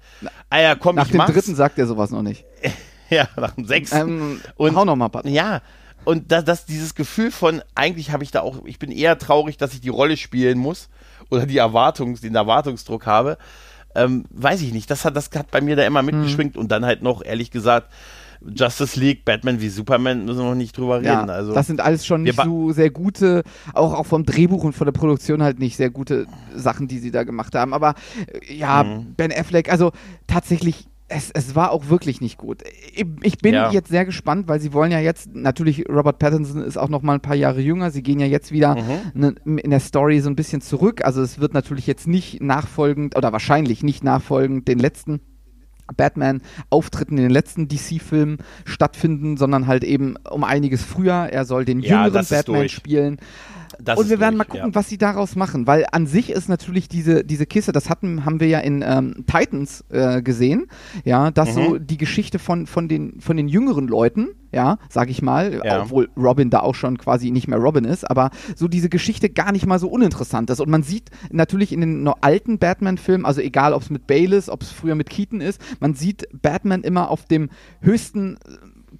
ah 0.50 0.58
ja, 0.62 0.76
komm, 0.76 0.96
nach 0.96 1.08
ich 1.08 1.12
dem 1.12 1.18
mach's. 1.18 1.34
dritten 1.34 1.54
sagt 1.54 1.78
er 1.78 1.86
sowas 1.86 2.12
noch 2.12 2.22
nicht. 2.22 2.46
ja, 3.10 3.28
nach 3.36 3.56
dem 3.56 3.66
sechsten. 3.66 3.98
Ähm, 3.98 4.42
und, 4.56 4.74
hau 4.74 4.86
noch 4.86 4.96
mal, 4.96 5.10
Pat. 5.10 5.26
Ja, 5.26 5.62
und 6.06 6.32
das, 6.32 6.46
das, 6.46 6.66
dieses 6.66 6.96
Gefühl 6.96 7.30
von, 7.30 7.62
eigentlich 7.76 8.12
habe 8.12 8.24
ich 8.24 8.32
da 8.32 8.40
auch, 8.40 8.64
ich 8.64 8.80
bin 8.80 8.90
eher 8.90 9.18
traurig, 9.18 9.58
dass 9.58 9.74
ich 9.74 9.82
die 9.82 9.90
Rolle 9.90 10.16
spielen 10.16 10.58
muss 10.58 10.88
oder 11.30 11.46
die 11.46 11.58
Erwartungs, 11.58 12.22
den 12.22 12.36
Erwartungsdruck 12.36 13.06
habe. 13.06 13.38
Ähm, 13.96 14.24
weiß 14.30 14.62
ich 14.62 14.72
nicht. 14.72 14.90
Das 14.90 15.04
hat, 15.04 15.18
das 15.18 15.30
hat 15.36 15.52
bei 15.52 15.60
mir 15.60 15.76
da 15.76 15.86
immer 15.86 16.04
mitgeschwingt 16.04 16.56
mhm. 16.56 16.62
und 16.62 16.72
dann 16.72 16.86
halt 16.86 17.04
noch, 17.04 17.22
ehrlich 17.22 17.52
gesagt, 17.52 17.92
Justice 18.42 19.00
League, 19.00 19.26
Batman 19.26 19.60
wie 19.60 19.70
Superman, 19.70 20.26
müssen 20.26 20.40
wir 20.40 20.46
noch 20.46 20.56
nicht 20.56 20.78
drüber 20.78 21.02
ja, 21.02 21.20
reden. 21.20 21.30
Also, 21.30 21.54
das 21.54 21.68
sind 21.68 21.82
alles 21.82 22.06
schon 22.06 22.24
nicht 22.24 22.42
so 22.42 22.72
sehr 22.72 22.90
gute, 22.90 23.44
auch, 23.74 23.94
auch 23.94 24.06
vom 24.06 24.26
Drehbuch 24.26 24.64
und 24.64 24.74
von 24.74 24.86
der 24.86 24.94
Produktion 24.94 25.44
halt 25.44 25.60
nicht 25.60 25.76
sehr 25.76 25.90
gute 25.90 26.26
Sachen, 26.56 26.88
die 26.88 27.00
sie 27.00 27.12
da 27.12 27.24
gemacht 27.24 27.56
haben. 27.56 27.74
Aber 27.74 27.96
äh, 28.28 28.54
ja, 28.54 28.84
mhm. 28.84 29.16
Ben 29.16 29.32
Affleck, 29.32 29.72
also 29.72 29.92
tatsächlich 30.28 30.88
es, 31.10 31.32
es 31.32 31.56
war 31.56 31.72
auch 31.72 31.90
wirklich 31.90 32.22
nicht 32.22 32.38
gut. 32.38 32.64
Ich 33.22 33.40
bin 33.40 33.54
ja. 33.54 33.72
jetzt 33.72 33.90
sehr 33.90 34.06
gespannt, 34.06 34.48
weil 34.48 34.60
sie 34.60 34.74
wollen 34.74 34.92
ja 34.92 35.00
jetzt, 35.00 35.34
natürlich 35.34 35.90
Robert 35.90 36.20
Pattinson 36.20 36.62
ist 36.62 36.78
auch 36.78 36.88
noch 36.88 37.02
mal 37.02 37.16
ein 37.16 37.22
paar 37.22 37.36
Jahre 37.36 37.62
jünger, 37.62 37.90
sie 37.90 38.04
gehen 38.04 38.20
ja 38.20 38.28
jetzt 38.28 38.52
wieder 38.52 38.76
mhm. 38.76 39.36
ne, 39.46 39.60
in 39.60 39.72
der 39.72 39.80
Story 39.80 40.20
so 40.20 40.30
ein 40.30 40.36
bisschen 40.36 40.62
zurück. 40.62 41.04
Also 41.04 41.22
es 41.22 41.40
wird 41.40 41.54
natürlich 41.54 41.88
jetzt 41.88 42.08
nicht 42.08 42.42
nachfolgend 42.42 43.18
oder 43.18 43.34
wahrscheinlich 43.34 43.82
nicht 43.84 44.04
nachfolgend 44.04 44.68
den 44.68 44.78
letzten 44.78 45.20
Batman-Auftritten 45.96 47.18
in 47.18 47.24
den 47.24 47.32
letzten 47.32 47.68
DC-Filmen 47.68 48.38
stattfinden, 48.66 49.38
sondern 49.38 49.68
halt 49.68 49.84
eben 49.84 50.16
um 50.30 50.44
einiges 50.44 50.84
früher. 50.84 51.30
Er 51.32 51.46
soll 51.46 51.66
den 51.66 51.80
ja, 51.80 52.06
jüngeren 52.06 52.26
Batman 52.26 52.70
spielen. 52.70 53.18
Das 53.82 53.98
und 53.98 54.10
wir 54.10 54.20
werden 54.20 54.36
durch, 54.36 54.48
mal 54.48 54.52
gucken, 54.52 54.70
ja. 54.72 54.76
was 54.76 54.90
sie 54.90 54.98
daraus 54.98 55.36
machen, 55.36 55.66
weil 55.66 55.86
an 55.92 56.06
sich 56.06 56.32
ist 56.32 56.50
natürlich 56.50 56.90
diese, 56.90 57.24
diese 57.24 57.46
Kiste, 57.46 57.72
das 57.72 57.90
hatten, 57.90 58.26
haben 58.26 58.40
wir 58.40 58.48
ja 58.48 58.60
in 58.60 58.84
ähm, 58.86 59.26
Titans 59.26 59.86
äh, 59.90 60.22
gesehen, 60.22 60.68
ja, 61.06 61.32
dass 61.32 61.56
mhm. 61.56 61.64
so 61.64 61.78
die 61.78 61.98
Geschichte 61.98 62.40
von, 62.40 62.68
von, 62.68 62.88
den, 62.88 63.22
von 63.22 63.38
den 63.38 63.48
jüngeren 63.48 63.88
Leuten, 63.88 64.30
ja, 64.52 64.78
sag 64.90 65.10
ich 65.10 65.22
mal, 65.22 65.62
ja. 65.64 65.84
obwohl 65.84 66.10
Robin 66.18 66.50
da 66.50 66.60
auch 66.60 66.76
schon 66.76 66.98
quasi 66.98 67.32
nicht 67.32 67.48
mehr 67.48 67.60
Robin 67.60 67.86
ist, 67.86 68.10
aber 68.10 68.32
so 68.56 68.68
diese 68.68 68.90
Geschichte 68.90 69.30
gar 69.30 69.52
nicht 69.52 69.66
mal 69.66 69.80
so 69.80 69.88
uninteressant 69.88 70.50
ist. 70.50 70.60
Und 70.60 70.70
man 70.70 70.84
sieht 70.84 71.10
natürlich 71.32 71.72
in 71.72 71.82
den 71.82 72.08
alten 72.22 72.60
Batman-Filmen, 72.60 73.26
also 73.26 73.42
egal 73.42 73.74
ob 73.74 73.84
es 73.84 73.90
mit 73.90 74.08
Bale 74.08 74.36
ist, 74.36 74.50
ob 74.50 74.62
es 74.62 74.72
früher 74.72 74.96
mit 74.96 75.10
Keaton 75.10 75.40
ist, 75.40 75.62
man 75.80 75.94
sieht 75.94 76.28
Batman 76.42 76.82
immer 76.82 77.10
auf 77.10 77.26
dem 77.26 77.50
höchsten 77.82 78.38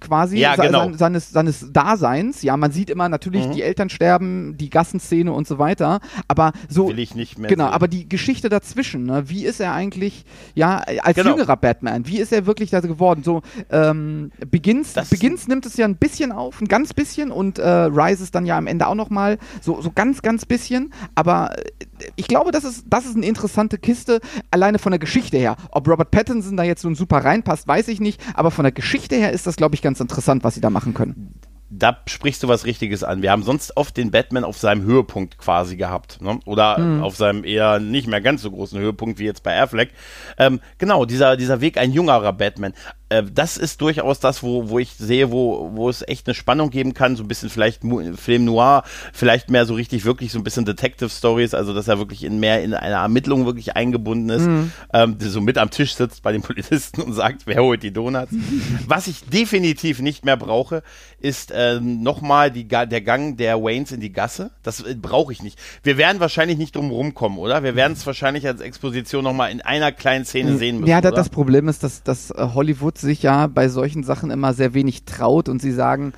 quasi 0.00 0.38
ja, 0.38 0.56
genau. 0.56 0.92
seines, 0.92 1.30
seines 1.30 1.72
Daseins. 1.72 2.42
Ja, 2.42 2.56
man 2.56 2.72
sieht 2.72 2.90
immer 2.90 3.08
natürlich 3.08 3.46
mhm. 3.46 3.52
die 3.52 3.62
Eltern 3.62 3.90
sterben, 3.90 4.56
die 4.56 4.70
Gassenszene 4.70 5.32
und 5.32 5.46
so 5.46 5.58
weiter. 5.58 6.00
Aber 6.28 6.52
so. 6.68 6.88
Will 6.88 6.98
ich 6.98 7.14
nicht 7.14 7.38
mehr. 7.38 7.48
Genau, 7.48 7.66
sehen. 7.66 7.74
aber 7.74 7.88
die 7.88 8.08
Geschichte 8.08 8.48
dazwischen, 8.48 9.04
ne? 9.04 9.28
wie 9.28 9.44
ist 9.44 9.60
er 9.60 9.72
eigentlich, 9.72 10.24
ja, 10.54 10.78
als 10.78 11.16
genau. 11.16 11.30
jüngerer 11.30 11.56
Batman, 11.56 12.06
wie 12.06 12.18
ist 12.18 12.32
er 12.32 12.46
wirklich 12.46 12.70
da 12.70 12.80
geworden? 12.80 13.22
So, 13.22 13.42
ähm, 13.70 14.32
Begins, 14.50 14.94
Begins 15.10 15.48
nimmt 15.48 15.66
es 15.66 15.76
ja 15.76 15.84
ein 15.86 15.96
bisschen 15.96 16.32
auf, 16.32 16.60
ein 16.60 16.68
ganz 16.68 16.94
bisschen 16.94 17.30
und 17.30 17.58
äh, 17.58 17.68
Rises 17.68 18.30
dann 18.30 18.46
ja 18.46 18.56
am 18.56 18.66
Ende 18.66 18.86
auch 18.86 18.94
nochmal, 18.94 19.38
so, 19.60 19.80
so 19.80 19.90
ganz, 19.90 20.22
ganz 20.22 20.46
bisschen. 20.46 20.92
Aber 21.14 21.58
äh, 21.58 21.86
ich 22.16 22.28
glaube, 22.28 22.50
das 22.52 22.64
ist, 22.64 22.84
das 22.88 23.06
ist 23.06 23.16
eine 23.16 23.26
interessante 23.26 23.78
Kiste, 23.78 24.20
alleine 24.50 24.78
von 24.78 24.92
der 24.92 24.98
Geschichte 24.98 25.36
her. 25.38 25.56
Ob 25.70 25.88
Robert 25.88 26.10
Pattinson 26.10 26.56
da 26.56 26.62
jetzt 26.62 26.82
so 26.82 26.94
super 26.94 27.18
reinpasst, 27.18 27.66
weiß 27.66 27.88
ich 27.88 28.00
nicht, 28.00 28.20
aber 28.34 28.50
von 28.50 28.64
der 28.64 28.72
Geschichte 28.72 29.16
her 29.16 29.32
ist 29.32 29.46
das, 29.46 29.56
glaube 29.56 29.74
ich, 29.74 29.82
ganz 29.82 30.00
interessant, 30.00 30.44
was 30.44 30.54
sie 30.54 30.60
da 30.60 30.70
machen 30.70 30.94
können. 30.94 31.34
Da 31.70 31.98
sprichst 32.06 32.42
du 32.42 32.48
was 32.48 32.64
Richtiges 32.66 33.04
an. 33.04 33.22
Wir 33.22 33.30
haben 33.30 33.44
sonst 33.44 33.76
oft 33.76 33.96
den 33.96 34.10
Batman 34.10 34.42
auf 34.42 34.58
seinem 34.58 34.82
Höhepunkt 34.82 35.38
quasi 35.38 35.76
gehabt. 35.76 36.20
Ne? 36.20 36.40
Oder 36.44 36.78
mhm. 36.78 37.02
auf 37.02 37.16
seinem 37.16 37.44
eher 37.44 37.78
nicht 37.78 38.08
mehr 38.08 38.20
ganz 38.20 38.42
so 38.42 38.50
großen 38.50 38.78
Höhepunkt 38.78 39.20
wie 39.20 39.24
jetzt 39.24 39.44
bei 39.44 39.60
Affleck. 39.60 39.90
Ähm, 40.36 40.60
genau, 40.78 41.04
dieser, 41.04 41.36
dieser 41.36 41.60
Weg, 41.60 41.78
ein 41.78 41.92
jüngerer 41.92 42.32
Batman. 42.32 42.74
Äh, 43.10 43.24
das 43.32 43.56
ist 43.56 43.80
durchaus 43.80 44.20
das, 44.20 44.42
wo, 44.42 44.70
wo 44.70 44.78
ich 44.78 44.92
sehe, 44.94 45.30
wo, 45.30 45.70
wo 45.74 45.88
es 45.88 46.06
echt 46.06 46.26
eine 46.26 46.34
Spannung 46.34 46.70
geben 46.70 46.94
kann. 46.94 47.16
So 47.16 47.22
ein 47.22 47.28
bisschen 47.28 47.50
vielleicht 47.50 47.82
Film 48.16 48.44
Noir, 48.46 48.82
vielleicht 49.12 49.50
mehr 49.50 49.66
so 49.66 49.74
richtig 49.74 50.04
wirklich 50.04 50.32
so 50.32 50.38
ein 50.38 50.44
bisschen 50.44 50.64
Detective 50.64 51.10
Stories, 51.10 51.52
also 51.54 51.74
dass 51.74 51.88
er 51.88 51.98
wirklich 51.98 52.24
in 52.24 52.40
mehr 52.40 52.62
in 52.62 52.72
eine 52.72 52.94
Ermittlung 52.94 53.46
wirklich 53.46 53.76
eingebunden 53.76 54.30
ist, 54.30 54.46
mhm. 54.46 54.72
ähm, 54.94 55.16
so 55.20 55.40
mit 55.40 55.58
am 55.58 55.70
Tisch 55.70 55.94
sitzt 55.94 56.22
bei 56.22 56.32
den 56.32 56.42
Polizisten 56.42 57.02
und 57.02 57.12
sagt, 57.12 57.46
wer 57.46 57.62
holt 57.62 57.82
die 57.82 57.92
Donuts. 57.92 58.32
Was 58.86 59.06
ich 59.06 59.24
definitiv 59.24 60.00
nicht 60.00 60.24
mehr 60.24 60.36
brauche, 60.36 60.82
ist 61.18 61.50
ähm, 61.60 62.02
nochmal 62.02 62.50
der 62.50 63.00
Gang 63.00 63.36
der 63.36 63.62
Waynes 63.62 63.92
in 63.92 64.00
die 64.00 64.12
Gasse. 64.12 64.50
Das 64.62 64.80
äh, 64.80 64.94
brauche 64.94 65.32
ich 65.32 65.42
nicht. 65.42 65.58
Wir 65.82 65.98
werden 65.98 66.20
wahrscheinlich 66.20 66.58
nicht 66.58 66.76
drum 66.76 66.90
rumkommen, 66.90 67.38
oder? 67.38 67.62
Wir 67.62 67.76
werden 67.76 67.92
es 67.92 68.06
wahrscheinlich 68.06 68.46
als 68.46 68.60
Exposition 68.60 69.24
nochmal 69.24 69.50
in 69.50 69.60
einer 69.60 69.92
kleinen 69.92 70.24
Szene 70.24 70.56
sehen 70.56 70.80
müssen. 70.80 70.90
Ja, 70.90 70.98
oder? 70.98 71.10
das 71.10 71.28
Problem 71.28 71.68
ist, 71.68 71.82
dass, 71.82 72.02
dass 72.02 72.30
äh, 72.30 72.48
Hollywood 72.54 72.98
sich 72.98 73.22
ja 73.22 73.46
bei 73.46 73.68
solchen 73.68 74.02
Sachen 74.02 74.30
immer 74.30 74.54
sehr 74.54 74.74
wenig 74.74 75.04
traut 75.04 75.48
und 75.48 75.60
sie 75.60 75.72
sagen, 75.72 76.12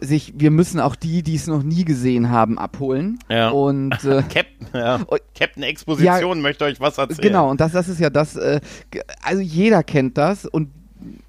sich, 0.00 0.34
wir 0.36 0.50
müssen 0.50 0.80
auch 0.80 0.96
die, 0.96 1.22
die 1.22 1.36
es 1.36 1.46
noch 1.46 1.62
nie 1.62 1.84
gesehen 1.84 2.30
haben, 2.30 2.58
abholen. 2.58 3.18
Ja. 3.30 3.50
Und 3.50 3.92
äh, 4.04 4.22
Captain, 4.28 4.68
ja. 4.72 5.00
Captain 5.38 5.62
Exposition 5.62 6.36
ja, 6.38 6.42
möchte 6.42 6.64
euch 6.64 6.80
was 6.80 6.98
erzählen. 6.98 7.28
Genau, 7.28 7.50
und 7.50 7.60
das, 7.60 7.72
das 7.72 7.88
ist 7.88 8.00
ja 8.00 8.10
das, 8.10 8.36
äh, 8.36 8.60
also 9.22 9.40
jeder 9.40 9.82
kennt 9.82 10.18
das 10.18 10.46
und 10.46 10.70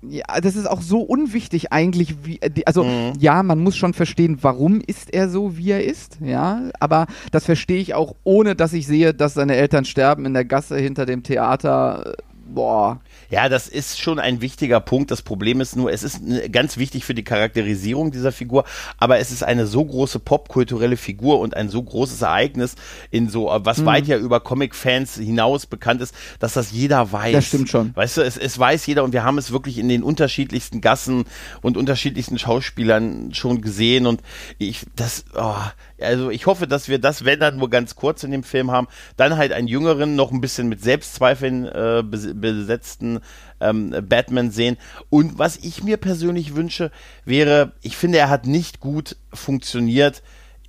ja, 0.02 0.24
das 0.42 0.56
ist 0.56 0.70
auch 0.70 0.82
so 0.82 1.02
unwichtig 1.02 1.72
eigentlich, 1.72 2.16
wie, 2.24 2.40
äh, 2.42 2.64
also 2.66 2.84
mhm. 2.84 3.14
ja, 3.20 3.44
man 3.44 3.60
muss 3.60 3.76
schon 3.76 3.94
verstehen, 3.94 4.40
warum 4.42 4.82
ist 4.82 5.14
er 5.14 5.30
so, 5.30 5.58
wie 5.58 5.72
er 5.72 5.84
ist, 5.84 6.18
ja, 6.22 6.70
aber 6.80 7.08
das 7.32 7.46
verstehe 7.46 7.80
ich 7.80 7.94
auch, 7.94 8.16
ohne 8.24 8.56
dass 8.56 8.74
ich 8.74 8.88
sehe, 8.88 9.14
dass 9.14 9.34
seine 9.34 9.56
Eltern 9.56 9.86
sterben 9.86 10.26
in 10.26 10.34
der 10.34 10.46
Gasse 10.46 10.78
hinter 10.78 11.06
dem 11.06 11.24
Theater, 11.24 12.16
boah. 12.46 13.02
Ja, 13.30 13.50
das 13.50 13.68
ist 13.68 14.00
schon 14.00 14.20
ein 14.20 14.42
wichtiger 14.42 14.80
Punkt. 14.80 15.12
Das 15.12 15.22
Problem 15.22 15.62
ist 15.62 15.76
nur, 15.76 15.92
es 15.92 16.04
ist 16.04 16.22
ganz 16.52 16.78
wichtig 16.78 17.06
für 17.06 17.14
die 17.14 17.24
Charakterisierung 17.24 18.12
dieser 18.12 18.32
Figur, 18.32 18.66
aber 18.98 19.20
es 19.20 19.32
ist 19.32 19.44
eine 19.44 19.66
so 19.66 19.84
große 19.84 20.20
popkulturelle 20.20 20.98
Figur 20.98 21.40
und 21.40 21.56
ein 21.56 21.70
so 21.70 21.82
großes 21.82 22.22
Ereignis 22.22 22.76
in 23.12 23.30
so, 23.30 23.52
was 23.52 23.80
mhm. 23.80 23.86
weit 23.86 24.08
ja 24.08 24.18
über 24.18 24.40
Comic-Fans 24.40 25.16
hinaus 25.16 25.66
bekannt 25.66 26.02
ist, 26.02 26.14
dass 26.40 26.54
das 26.54 26.72
jeder 26.72 27.12
weiß. 27.12 27.34
Das 27.34 27.46
stimmt 27.48 27.70
schon. 27.70 27.96
Weißt 27.96 28.18
du, 28.18 28.22
es, 28.22 28.38
es 28.38 28.58
weiß 28.58 28.86
jeder 28.86 29.04
und 29.04 29.14
wir 29.14 29.24
haben 29.24 29.38
es 29.38 29.52
wirklich 29.52 29.78
in 29.78 29.90
den 29.90 30.04
unterschiedlichsten 30.04 30.82
Gassen 30.82 31.26
und 31.62 31.78
unterschiedlichsten 31.78 32.38
Schauspielern 32.38 33.34
schon 33.34 33.62
gesehen 33.62 34.06
und 34.06 34.22
ich, 34.58 34.86
das, 34.96 35.26
oh, 35.36 35.56
also 36.00 36.30
ich 36.30 36.46
hoffe, 36.46 36.68
dass 36.68 36.90
wir 36.90 37.00
das, 37.00 37.26
wenn 37.26 37.40
dann 37.40 37.58
nur 37.58 37.70
ganz 37.70 37.96
kurz 37.96 38.24
in 38.24 38.32
dem 38.32 38.44
Film 38.44 38.72
haben, 38.72 38.88
dann 39.18 39.38
halt 39.38 39.52
einen 39.52 39.68
jüngeren, 39.68 40.16
noch 40.16 40.32
ein 40.32 40.42
bisschen 40.42 40.68
mit 40.68 40.84
Selbstzweifeln 40.84 41.66
äh, 41.66 42.04
besetzten 42.40 43.20
ähm, 43.60 43.96
Batman 44.08 44.52
sehen. 44.52 44.78
Und 45.10 45.38
was 45.38 45.58
ich 45.58 45.84
mir 45.84 45.98
persönlich 45.98 46.56
wünsche, 46.56 46.92
wäre, 47.26 47.74
ich 47.82 47.98
finde, 47.98 48.18
er 48.18 48.30
hat 48.30 48.46
nicht 48.46 48.80
gut 48.80 49.18
funktioniert 49.34 50.24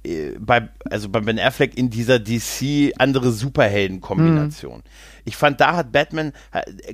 äh, 0.04 0.32
bei, 0.38 0.68
also 0.84 1.08
bei 1.08 1.20
Ben 1.20 1.38
Affleck 1.38 1.76
in 1.76 1.90
dieser 1.90 2.18
DC 2.18 2.92
andere 2.98 3.32
Superhelden-Kombination. 3.32 4.78
Mhm. 4.78 4.82
Ich 5.26 5.36
fand, 5.36 5.60
da 5.60 5.76
hat 5.76 5.92
Batman, 5.92 6.32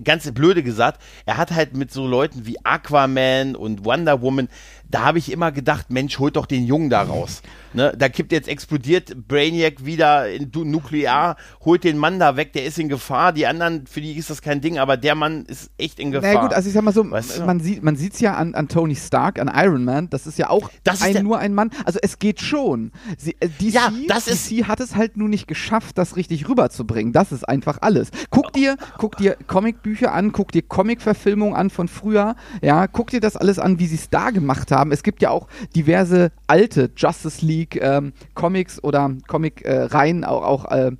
ganz 0.02 0.30
blöde 0.32 0.62
gesagt, 0.62 1.00
er 1.26 1.36
hat 1.36 1.52
halt 1.52 1.76
mit 1.76 1.92
so 1.92 2.06
Leuten 2.06 2.46
wie 2.46 2.56
Aquaman 2.64 3.54
und 3.54 3.84
Wonder 3.84 4.20
Woman, 4.22 4.48
da 4.90 5.04
habe 5.04 5.18
ich 5.18 5.30
immer 5.30 5.52
gedacht, 5.52 5.90
Mensch, 5.90 6.18
holt 6.18 6.36
doch 6.36 6.46
den 6.46 6.66
Jungen 6.66 6.90
da 6.90 7.02
raus. 7.02 7.42
Ne, 7.74 7.94
da 7.96 8.10
kippt 8.10 8.32
jetzt 8.32 8.48
explodiert 8.48 9.28
Brainiac 9.28 9.86
wieder 9.86 10.28
in 10.28 10.50
nuklear, 10.52 11.36
holt 11.64 11.84
den 11.84 11.96
Mann 11.96 12.18
da 12.18 12.36
weg, 12.36 12.52
der 12.52 12.66
ist 12.66 12.78
in 12.78 12.90
Gefahr. 12.90 13.32
Die 13.32 13.46
anderen, 13.46 13.86
für 13.86 14.02
die 14.02 14.12
ist 14.12 14.28
das 14.28 14.42
kein 14.42 14.60
Ding, 14.60 14.76
aber 14.76 14.98
der 14.98 15.14
Mann 15.14 15.46
ist 15.46 15.70
echt 15.78 15.98
in 15.98 16.10
Gefahr. 16.10 16.34
Na 16.34 16.40
gut, 16.42 16.52
also 16.52 16.68
ich 16.68 16.74
sag 16.74 16.82
mal 16.82 16.92
so, 16.92 17.10
weißt 17.10 17.38
du? 17.38 17.44
man 17.46 17.60
sieht 17.60 17.82
man 17.82 17.96
sieht's 17.96 18.20
ja 18.20 18.34
an, 18.34 18.54
an 18.54 18.68
Tony 18.68 18.94
Stark, 18.94 19.38
an 19.38 19.50
Iron 19.54 19.84
Man, 19.84 20.10
das 20.10 20.26
ist 20.26 20.36
ja 20.36 20.50
auch 20.50 20.70
ein, 21.00 21.24
nur 21.24 21.38
ein 21.38 21.54
Mann. 21.54 21.70
Also 21.86 21.98
es 22.02 22.18
geht 22.18 22.42
schon. 22.42 22.92
Sie, 23.16 23.36
äh, 23.40 23.48
DC, 23.48 23.72
ja, 23.72 23.90
das 24.06 24.26
DC 24.26 24.32
ist 24.32 24.68
hat 24.68 24.80
es 24.80 24.94
halt 24.94 25.16
nur 25.16 25.30
nicht 25.30 25.46
geschafft, 25.46 25.96
das 25.96 26.16
richtig 26.16 26.50
rüberzubringen. 26.50 27.14
Das 27.14 27.32
ist 27.32 27.48
einfach 27.48 27.78
alles. 27.80 28.10
Guck 28.30 28.52
dir, 28.52 28.76
guck 28.98 29.16
dir 29.16 29.36
Comicbücher 29.46 30.12
an, 30.12 30.32
guck 30.32 30.52
dir 30.52 30.62
Comicverfilmungen 30.62 31.54
an 31.54 31.70
von 31.70 31.88
früher. 31.88 32.36
Ja, 32.60 32.86
guck 32.86 33.10
dir 33.10 33.20
das 33.20 33.36
alles 33.36 33.58
an, 33.58 33.78
wie 33.78 33.86
sie 33.86 33.96
es 33.96 34.10
da 34.10 34.30
gemacht 34.30 34.70
haben. 34.70 34.92
Es 34.92 35.02
gibt 35.02 35.22
ja 35.22 35.30
auch 35.30 35.48
diverse 35.74 36.32
alte 36.46 36.90
Justice 36.96 37.44
League 37.44 37.78
ähm, 37.80 38.12
Comics 38.34 38.82
oder 38.82 39.12
Comic-Reihen 39.26 40.22
äh, 40.22 40.26
auch, 40.26 40.42
auch 40.42 40.70
äh, 40.70 40.92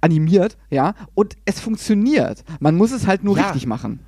animiert, 0.00 0.56
ja, 0.70 0.94
und 1.14 1.36
es 1.44 1.60
funktioniert. 1.60 2.44
Man 2.60 2.76
muss 2.76 2.92
es 2.92 3.06
halt 3.06 3.24
nur 3.24 3.36
ja. 3.36 3.44
richtig 3.44 3.66
machen 3.66 4.00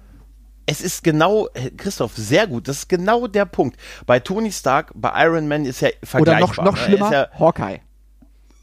es 0.71 0.83
ist 0.83 1.03
genau, 1.03 1.49
Christoph, 1.79 2.13
sehr 2.15 2.47
gut. 2.47 2.69
Das 2.69 2.81
ist 2.81 2.89
genau 2.91 3.27
der 3.27 3.47
Punkt. 3.47 3.81
Bei 4.05 4.21
Tony 4.21 4.53
Stark, 4.53 4.93
bei 4.95 5.11
Iron 5.25 5.49
Man 5.49 5.65
ist 5.65 5.81
ja 5.81 5.89
vergleichbar. 6.03 6.51
Oder 6.51 6.63
noch, 6.63 6.65
noch 6.65 6.77
schlimmer, 6.77 7.11
ja, 7.11 7.29
Hawkeye. 7.39 7.81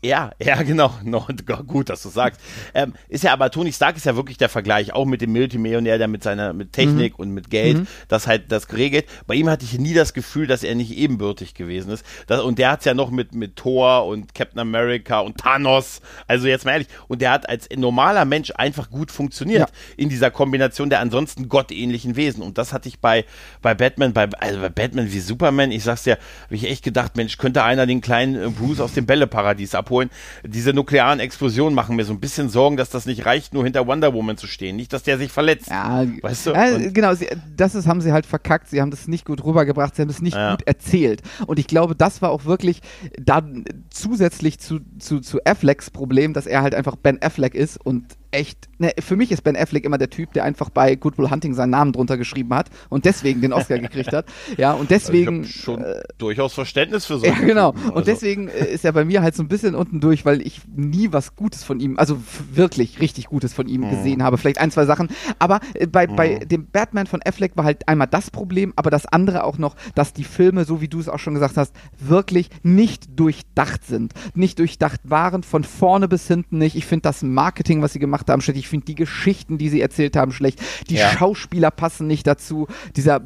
Ja, 0.05 0.31
ja, 0.41 0.61
genau. 0.61 0.93
No, 1.03 1.25
gut, 1.65 1.89
dass 1.89 2.03
du 2.03 2.09
sagst. 2.09 2.39
Ähm, 2.73 2.93
ist 3.09 3.23
ja 3.23 3.33
aber 3.33 3.49
Tony 3.49 3.73
Stark 3.73 3.97
ist 3.97 4.05
ja 4.05 4.15
wirklich 4.15 4.37
der 4.37 4.49
Vergleich, 4.49 4.93
auch 4.93 5.05
mit 5.05 5.21
dem 5.21 5.31
Multimillionär, 5.31 5.97
der 5.97 6.07
mit 6.07 6.23
seiner 6.23 6.53
mit 6.53 6.73
Technik 6.73 7.13
mhm. 7.13 7.23
und 7.23 7.29
mit 7.31 7.49
Geld 7.49 7.79
mhm. 7.79 7.87
das 8.07 8.27
halt 8.27 8.51
das 8.51 8.67
geregelt. 8.67 9.05
Bei 9.25 9.33
ihm 9.33 9.49
hatte 9.49 9.65
ich 9.65 9.77
nie 9.79 9.93
das 9.93 10.13
Gefühl, 10.13 10.45
dass 10.45 10.63
er 10.63 10.75
nicht 10.75 10.95
ebenbürtig 10.95 11.55
gewesen 11.55 11.91
ist. 11.91 12.05
Das, 12.27 12.41
und 12.41 12.59
der 12.59 12.71
hat's 12.71 12.85
ja 12.85 12.93
noch 12.93 13.09
mit 13.09 13.33
mit 13.33 13.55
Thor 13.55 14.05
und 14.05 14.35
Captain 14.35 14.59
America 14.59 15.19
und 15.19 15.37
Thanos. 15.37 16.01
Also 16.27 16.47
jetzt 16.47 16.65
mal 16.65 16.73
ehrlich. 16.73 16.87
Und 17.07 17.21
der 17.21 17.31
hat 17.31 17.49
als 17.49 17.67
normaler 17.75 18.25
Mensch 18.25 18.51
einfach 18.55 18.89
gut 18.91 19.11
funktioniert 19.11 19.69
ja. 19.69 19.75
in 19.97 20.09
dieser 20.09 20.29
Kombination 20.29 20.89
der 20.89 20.99
ansonsten 20.99 21.49
gottähnlichen 21.49 22.15
Wesen. 22.15 22.43
Und 22.43 22.57
das 22.57 22.73
hatte 22.73 22.89
ich 22.89 22.99
bei 22.99 23.25
bei 23.61 23.73
Batman, 23.73 24.13
bei 24.13 24.29
also 24.39 24.59
bei 24.59 24.69
Batman 24.69 25.11
wie 25.11 25.19
Superman. 25.19 25.71
Ich 25.71 25.83
sag's 25.83 26.03
dir, 26.03 26.17
habe 26.43 26.55
ich 26.55 26.69
echt 26.69 26.83
gedacht, 26.83 27.17
Mensch, 27.17 27.37
könnte 27.37 27.63
einer 27.63 27.87
den 27.87 28.01
kleinen 28.01 28.35
äh, 28.35 28.49
Bruce 28.49 28.79
aus 28.79 28.93
dem 28.93 29.07
Bälleparadies 29.07 29.73
abholen 29.73 29.94
abholen. 29.95 30.09
Diese 30.43 30.73
nuklearen 30.73 31.19
Explosionen 31.19 31.73
machen 31.73 31.95
mir 31.95 32.05
so 32.05 32.13
ein 32.13 32.19
bisschen 32.19 32.49
Sorgen, 32.49 32.77
dass 32.77 32.89
das 32.89 33.05
nicht 33.05 33.25
reicht, 33.25 33.53
nur 33.53 33.63
hinter 33.63 33.87
Wonder 33.87 34.13
Woman 34.13 34.37
zu 34.37 34.47
stehen. 34.47 34.75
Nicht, 34.75 34.93
dass 34.93 35.03
der 35.03 35.17
sich 35.17 35.31
verletzt. 35.31 35.69
Ja, 35.69 36.05
weißt 36.21 36.47
du? 36.47 36.51
Ja, 36.51 36.77
genau, 36.89 37.13
sie, 37.13 37.27
das 37.55 37.75
ist, 37.75 37.87
haben 37.87 38.01
sie 38.01 38.11
halt 38.11 38.25
verkackt. 38.25 38.69
Sie 38.69 38.81
haben 38.81 38.91
das 38.91 39.07
nicht 39.07 39.25
gut 39.25 39.43
rübergebracht. 39.43 39.95
Sie 39.95 40.01
haben 40.01 40.09
das 40.09 40.21
nicht 40.21 40.35
ja. 40.35 40.51
gut 40.51 40.67
erzählt. 40.67 41.21
Und 41.47 41.59
ich 41.59 41.67
glaube, 41.67 41.95
das 41.95 42.21
war 42.21 42.29
auch 42.29 42.45
wirklich 42.45 42.81
da 43.19 43.43
zusätzlich 43.89 44.59
zu, 44.59 44.79
zu, 44.99 45.19
zu 45.19 45.39
Afflecks 45.45 45.89
Problem, 45.89 46.33
dass 46.33 46.45
er 46.45 46.61
halt 46.61 46.75
einfach 46.75 46.95
Ben 46.95 47.21
Affleck 47.21 47.55
ist 47.55 47.83
und 47.83 48.05
echt, 48.35 48.69
ne, 48.77 48.93
für 48.99 49.15
mich 49.15 49.31
ist 49.31 49.43
Ben 49.43 49.55
Affleck 49.55 49.85
immer 49.85 49.97
der 49.97 50.09
Typ, 50.09 50.33
der 50.33 50.43
einfach 50.43 50.69
bei 50.69 50.95
Good 50.95 51.17
Will 51.17 51.29
Hunting 51.29 51.53
seinen 51.53 51.71
Namen 51.71 51.93
drunter 51.93 52.17
geschrieben 52.17 52.53
hat 52.53 52.69
und 52.89 53.05
deswegen 53.05 53.41
den 53.41 53.53
Oscar 53.53 53.79
gekriegt 53.79 54.13
hat. 54.13 54.25
Ja, 54.57 54.73
und 54.73 54.91
deswegen. 54.91 55.43
Ich 55.43 55.55
schon 55.61 55.83
äh, 55.83 56.01
durchaus 56.17 56.53
Verständnis 56.53 57.05
für 57.05 57.19
so. 57.19 57.25
Ja, 57.25 57.33
genau. 57.33 57.71
Typen, 57.71 57.83
also. 57.85 57.95
Und 57.95 58.07
deswegen 58.07 58.47
äh, 58.47 58.67
ist 58.67 58.85
er 58.85 58.91
bei 58.91 59.05
mir 59.05 59.21
halt 59.21 59.35
so 59.35 59.43
ein 59.43 59.47
bisschen 59.47 59.75
unten 59.75 59.99
durch, 59.99 60.25
weil 60.25 60.41
ich 60.41 60.61
nie 60.75 61.11
was 61.11 61.35
Gutes 61.35 61.63
von 61.63 61.79
ihm, 61.79 61.97
also 61.97 62.17
wirklich 62.53 62.99
richtig 63.01 63.27
Gutes 63.27 63.53
von 63.53 63.67
ihm 63.67 63.81
mhm. 63.81 63.89
gesehen 63.89 64.23
habe. 64.23 64.37
Vielleicht 64.37 64.59
ein, 64.59 64.71
zwei 64.71 64.85
Sachen. 64.85 65.09
Aber 65.39 65.59
äh, 65.73 65.87
bei, 65.87 66.07
mhm. 66.07 66.15
bei 66.15 66.35
dem 66.39 66.67
Batman 66.67 67.07
von 67.07 67.21
Affleck 67.23 67.55
war 67.55 67.65
halt 67.65 67.87
einmal 67.87 68.07
das 68.07 68.31
Problem, 68.31 68.73
aber 68.75 68.89
das 68.89 69.05
andere 69.05 69.43
auch 69.43 69.57
noch, 69.57 69.75
dass 69.95 70.13
die 70.13 70.23
Filme, 70.23 70.65
so 70.65 70.81
wie 70.81 70.87
du 70.87 70.99
es 70.99 71.09
auch 71.09 71.19
schon 71.19 71.33
gesagt 71.33 71.57
hast, 71.57 71.73
wirklich 71.99 72.49
nicht 72.63 73.19
durchdacht 73.19 73.85
sind. 73.85 74.13
Nicht 74.33 74.59
durchdacht 74.59 75.01
waren, 75.03 75.43
von 75.43 75.63
vorne 75.63 76.07
bis 76.07 76.27
hinten 76.27 76.57
nicht. 76.57 76.75
Ich 76.75 76.85
finde 76.85 77.03
das 77.03 77.23
Marketing, 77.23 77.81
was 77.81 77.93
sie 77.93 77.99
gemacht 77.99 78.24
gemacht 78.25 78.29
haben, 78.29 78.41
schlecht. 78.41 78.59
Ich 78.59 78.67
finde 78.67 78.85
die 78.85 78.95
Geschichten, 78.95 79.57
die 79.57 79.69
sie 79.69 79.81
erzählt 79.81 80.15
haben, 80.15 80.31
schlecht. 80.31 80.59
Die 80.89 80.95
ja. 80.95 81.09
Schauspieler 81.09 81.71
passen 81.71 82.07
nicht 82.07 82.27
dazu. 82.27 82.67
Dieser 82.95 83.21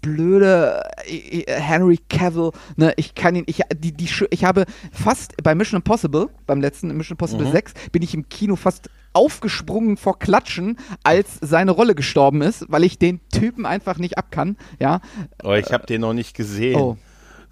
blöde 0.00 0.82
äh, 1.06 1.42
äh, 1.42 1.60
Henry 1.60 1.98
Cavill, 2.08 2.50
ne, 2.76 2.92
ich 2.96 3.14
kann 3.14 3.36
ihn, 3.36 3.44
ich, 3.46 3.60
die, 3.76 3.92
die, 3.92 4.08
ich 4.30 4.44
habe 4.44 4.64
fast 4.90 5.40
bei 5.44 5.54
Mission 5.54 5.78
Impossible, 5.78 6.28
beim 6.44 6.60
letzten 6.60 6.88
Mission 6.96 7.14
Impossible 7.14 7.46
mhm. 7.46 7.52
6, 7.52 7.74
bin 7.92 8.02
ich 8.02 8.12
im 8.12 8.28
Kino 8.28 8.56
fast 8.56 8.90
aufgesprungen 9.12 9.96
vor 9.96 10.18
Klatschen, 10.18 10.76
als 11.04 11.38
seine 11.40 11.70
Rolle 11.70 11.94
gestorben 11.94 12.42
ist, 12.42 12.64
weil 12.68 12.82
ich 12.82 12.98
den 12.98 13.20
Typen 13.28 13.64
einfach 13.64 13.98
nicht 13.98 14.18
abkann, 14.18 14.56
ja. 14.80 15.00
Oh, 15.44 15.52
ich 15.52 15.70
habe 15.72 15.86
den 15.86 16.00
noch 16.00 16.14
nicht 16.14 16.34
gesehen. 16.34 16.80
Oh. 16.80 16.96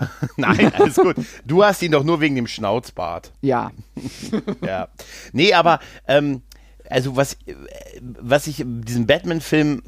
Nein, 0.37 0.73
alles 0.75 0.97
gut. 0.97 1.17
Du 1.45 1.63
hast 1.63 1.83
ihn 1.83 1.93
doch 1.93 2.05
nur 2.05 2.21
wegen 2.21 2.35
dem 2.35 2.47
Schnauzbart. 2.47 3.33
Ja. 3.43 3.71
ja. 4.67 4.89
Nee, 5.33 5.53
aber 5.53 5.79
ähm, 6.07 6.43
also 6.91 7.17
was, 7.17 7.37
was 8.21 8.47
ich 8.47 8.65
diesen 8.67 9.07
Batman-Film 9.07 9.83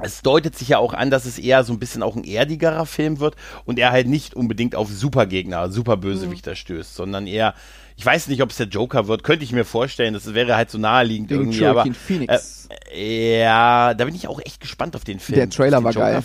es 0.00 0.22
deutet 0.22 0.56
sich 0.56 0.68
ja 0.68 0.78
auch 0.78 0.94
an, 0.94 1.10
dass 1.10 1.24
es 1.24 1.38
eher 1.38 1.64
so 1.64 1.72
ein 1.72 1.78
bisschen 1.78 2.02
auch 2.02 2.16
ein 2.16 2.24
erdigerer 2.24 2.86
Film 2.86 3.20
wird 3.20 3.34
und 3.64 3.78
er 3.78 3.90
halt 3.90 4.06
nicht 4.06 4.34
unbedingt 4.34 4.76
auf 4.76 4.88
Supergegner, 4.88 5.70
Superbösewichter 5.70 6.52
mhm. 6.52 6.56
stößt, 6.56 6.94
sondern 6.94 7.26
eher, 7.26 7.54
ich 7.96 8.06
weiß 8.06 8.28
nicht, 8.28 8.42
ob 8.42 8.50
es 8.50 8.56
der 8.58 8.68
Joker 8.68 9.08
wird, 9.08 9.24
könnte 9.24 9.44
ich 9.44 9.52
mir 9.52 9.64
vorstellen, 9.64 10.14
das 10.14 10.34
wäre 10.34 10.56
halt 10.56 10.70
so 10.70 10.78
naheliegend 10.78 11.30
Wegen 11.30 11.52
irgendwie, 11.52 11.66
aber 11.66 11.84
Phoenix. 11.92 12.68
Äh, 12.94 13.40
ja, 13.40 13.94
da 13.94 14.04
bin 14.04 14.14
ich 14.14 14.28
auch 14.28 14.40
echt 14.40 14.60
gespannt 14.60 14.94
auf 14.94 15.04
den 15.04 15.18
Film. 15.18 15.36
Der 15.36 15.50
Trailer 15.50 15.82
war 15.82 15.92
geil. 15.92 16.22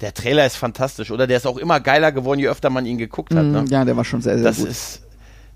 Der 0.00 0.12
Trailer 0.12 0.44
ist 0.44 0.56
fantastisch, 0.56 1.10
oder? 1.10 1.26
Der 1.26 1.38
ist 1.38 1.46
auch 1.46 1.56
immer 1.56 1.80
geiler 1.80 2.12
geworden, 2.12 2.38
je 2.38 2.48
öfter 2.48 2.68
man 2.68 2.84
ihn 2.84 2.98
geguckt 2.98 3.34
hat. 3.34 3.46
Ne? 3.46 3.64
Ja, 3.70 3.84
der 3.84 3.96
war 3.96 4.04
schon 4.04 4.20
sehr, 4.20 4.34
sehr 4.34 4.44
das 4.44 4.58
gut. 4.58 4.68
Ist, 4.68 5.05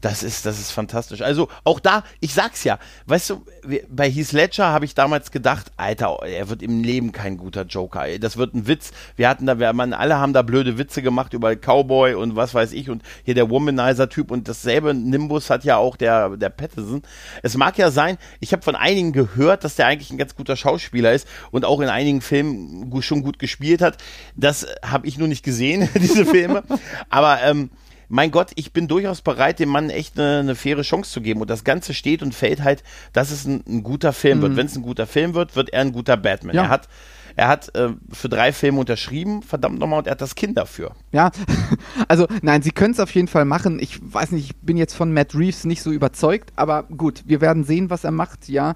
das 0.00 0.22
ist, 0.22 0.46
das 0.46 0.58
ist 0.58 0.70
fantastisch. 0.70 1.20
Also 1.20 1.48
auch 1.64 1.80
da, 1.80 2.04
ich 2.20 2.32
sag's 2.32 2.64
ja, 2.64 2.78
weißt 3.06 3.30
du, 3.30 3.44
bei 3.88 4.10
Heath 4.10 4.32
Ledger 4.32 4.68
habe 4.68 4.84
ich 4.84 4.94
damals 4.94 5.30
gedacht, 5.30 5.72
Alter, 5.76 6.18
er 6.24 6.48
wird 6.48 6.62
im 6.62 6.82
Leben 6.82 7.12
kein 7.12 7.36
guter 7.36 7.64
Joker. 7.64 8.06
Das 8.18 8.36
wird 8.36 8.54
ein 8.54 8.66
Witz. 8.66 8.92
Wir 9.16 9.28
hatten 9.28 9.46
da, 9.46 9.58
wir, 9.58 9.72
man, 9.72 9.92
alle 9.92 10.16
haben 10.16 10.32
da 10.32 10.42
blöde 10.42 10.78
Witze 10.78 11.02
gemacht 11.02 11.34
über 11.34 11.54
Cowboy 11.54 12.14
und 12.14 12.36
was 12.36 12.54
weiß 12.54 12.72
ich 12.72 12.88
und 12.88 13.02
hier 13.24 13.34
der 13.34 13.50
Womanizer-Typ 13.50 14.30
und 14.30 14.48
dasselbe 14.48 14.94
Nimbus 14.94 15.50
hat 15.50 15.64
ja 15.64 15.76
auch 15.76 15.96
der, 15.96 16.36
der 16.36 16.50
Patterson. 16.50 17.02
Es 17.42 17.56
mag 17.56 17.76
ja 17.76 17.90
sein, 17.90 18.16
ich 18.40 18.52
habe 18.52 18.62
von 18.62 18.76
einigen 18.76 19.12
gehört, 19.12 19.64
dass 19.64 19.76
der 19.76 19.86
eigentlich 19.86 20.10
ein 20.10 20.18
ganz 20.18 20.34
guter 20.34 20.56
Schauspieler 20.56 21.12
ist 21.12 21.28
und 21.50 21.64
auch 21.64 21.80
in 21.80 21.88
einigen 21.88 22.20
Filmen 22.22 22.90
schon 23.02 23.22
gut 23.22 23.38
gespielt 23.38 23.82
hat. 23.82 23.98
Das 24.36 24.66
habe 24.84 25.06
ich 25.06 25.18
nur 25.18 25.28
nicht 25.28 25.44
gesehen, 25.44 25.88
diese 25.94 26.24
Filme. 26.24 26.62
Aber 27.08 27.42
ähm, 27.42 27.70
mein 28.10 28.30
Gott, 28.30 28.50
ich 28.56 28.72
bin 28.72 28.88
durchaus 28.88 29.22
bereit, 29.22 29.60
dem 29.60 29.70
Mann 29.70 29.88
echt 29.88 30.18
eine, 30.18 30.40
eine 30.40 30.54
faire 30.54 30.82
Chance 30.82 31.10
zu 31.10 31.20
geben. 31.20 31.40
Und 31.40 31.48
das 31.48 31.64
Ganze 31.64 31.94
steht 31.94 32.22
und 32.22 32.34
fällt 32.34 32.62
halt, 32.62 32.82
dass 33.12 33.30
es 33.30 33.46
ein, 33.46 33.62
ein 33.66 33.82
guter 33.82 34.12
Film 34.12 34.38
mhm. 34.38 34.42
wird. 34.42 34.56
Wenn 34.56 34.66
es 34.66 34.76
ein 34.76 34.82
guter 34.82 35.06
Film 35.06 35.34
wird, 35.34 35.56
wird 35.56 35.70
er 35.70 35.82
ein 35.82 35.92
guter 35.92 36.16
Batman. 36.16 36.54
Ja. 36.54 36.64
Er 36.64 36.68
hat 36.68 36.88
er 37.36 37.48
hat 37.48 37.74
äh, 37.74 37.90
für 38.12 38.28
drei 38.28 38.52
Filme 38.52 38.80
unterschrieben, 38.80 39.42
verdammt 39.42 39.78
nochmal, 39.78 40.00
und 40.00 40.06
er 40.06 40.12
hat 40.12 40.20
das 40.20 40.34
Kind 40.34 40.56
dafür. 40.56 40.92
Ja, 41.12 41.30
also 42.08 42.26
nein, 42.42 42.62
sie 42.62 42.70
können 42.70 42.92
es 42.92 43.00
auf 43.00 43.14
jeden 43.14 43.28
Fall 43.28 43.44
machen. 43.44 43.78
Ich 43.80 43.98
weiß 44.02 44.32
nicht, 44.32 44.50
ich 44.50 44.56
bin 44.56 44.76
jetzt 44.76 44.94
von 44.94 45.12
Matt 45.12 45.34
Reeves 45.34 45.64
nicht 45.64 45.82
so 45.82 45.90
überzeugt, 45.90 46.52
aber 46.56 46.82
gut, 46.82 47.22
wir 47.26 47.40
werden 47.40 47.64
sehen, 47.64 47.88
was 47.88 48.04
er 48.04 48.10
macht, 48.10 48.48
ja, 48.48 48.74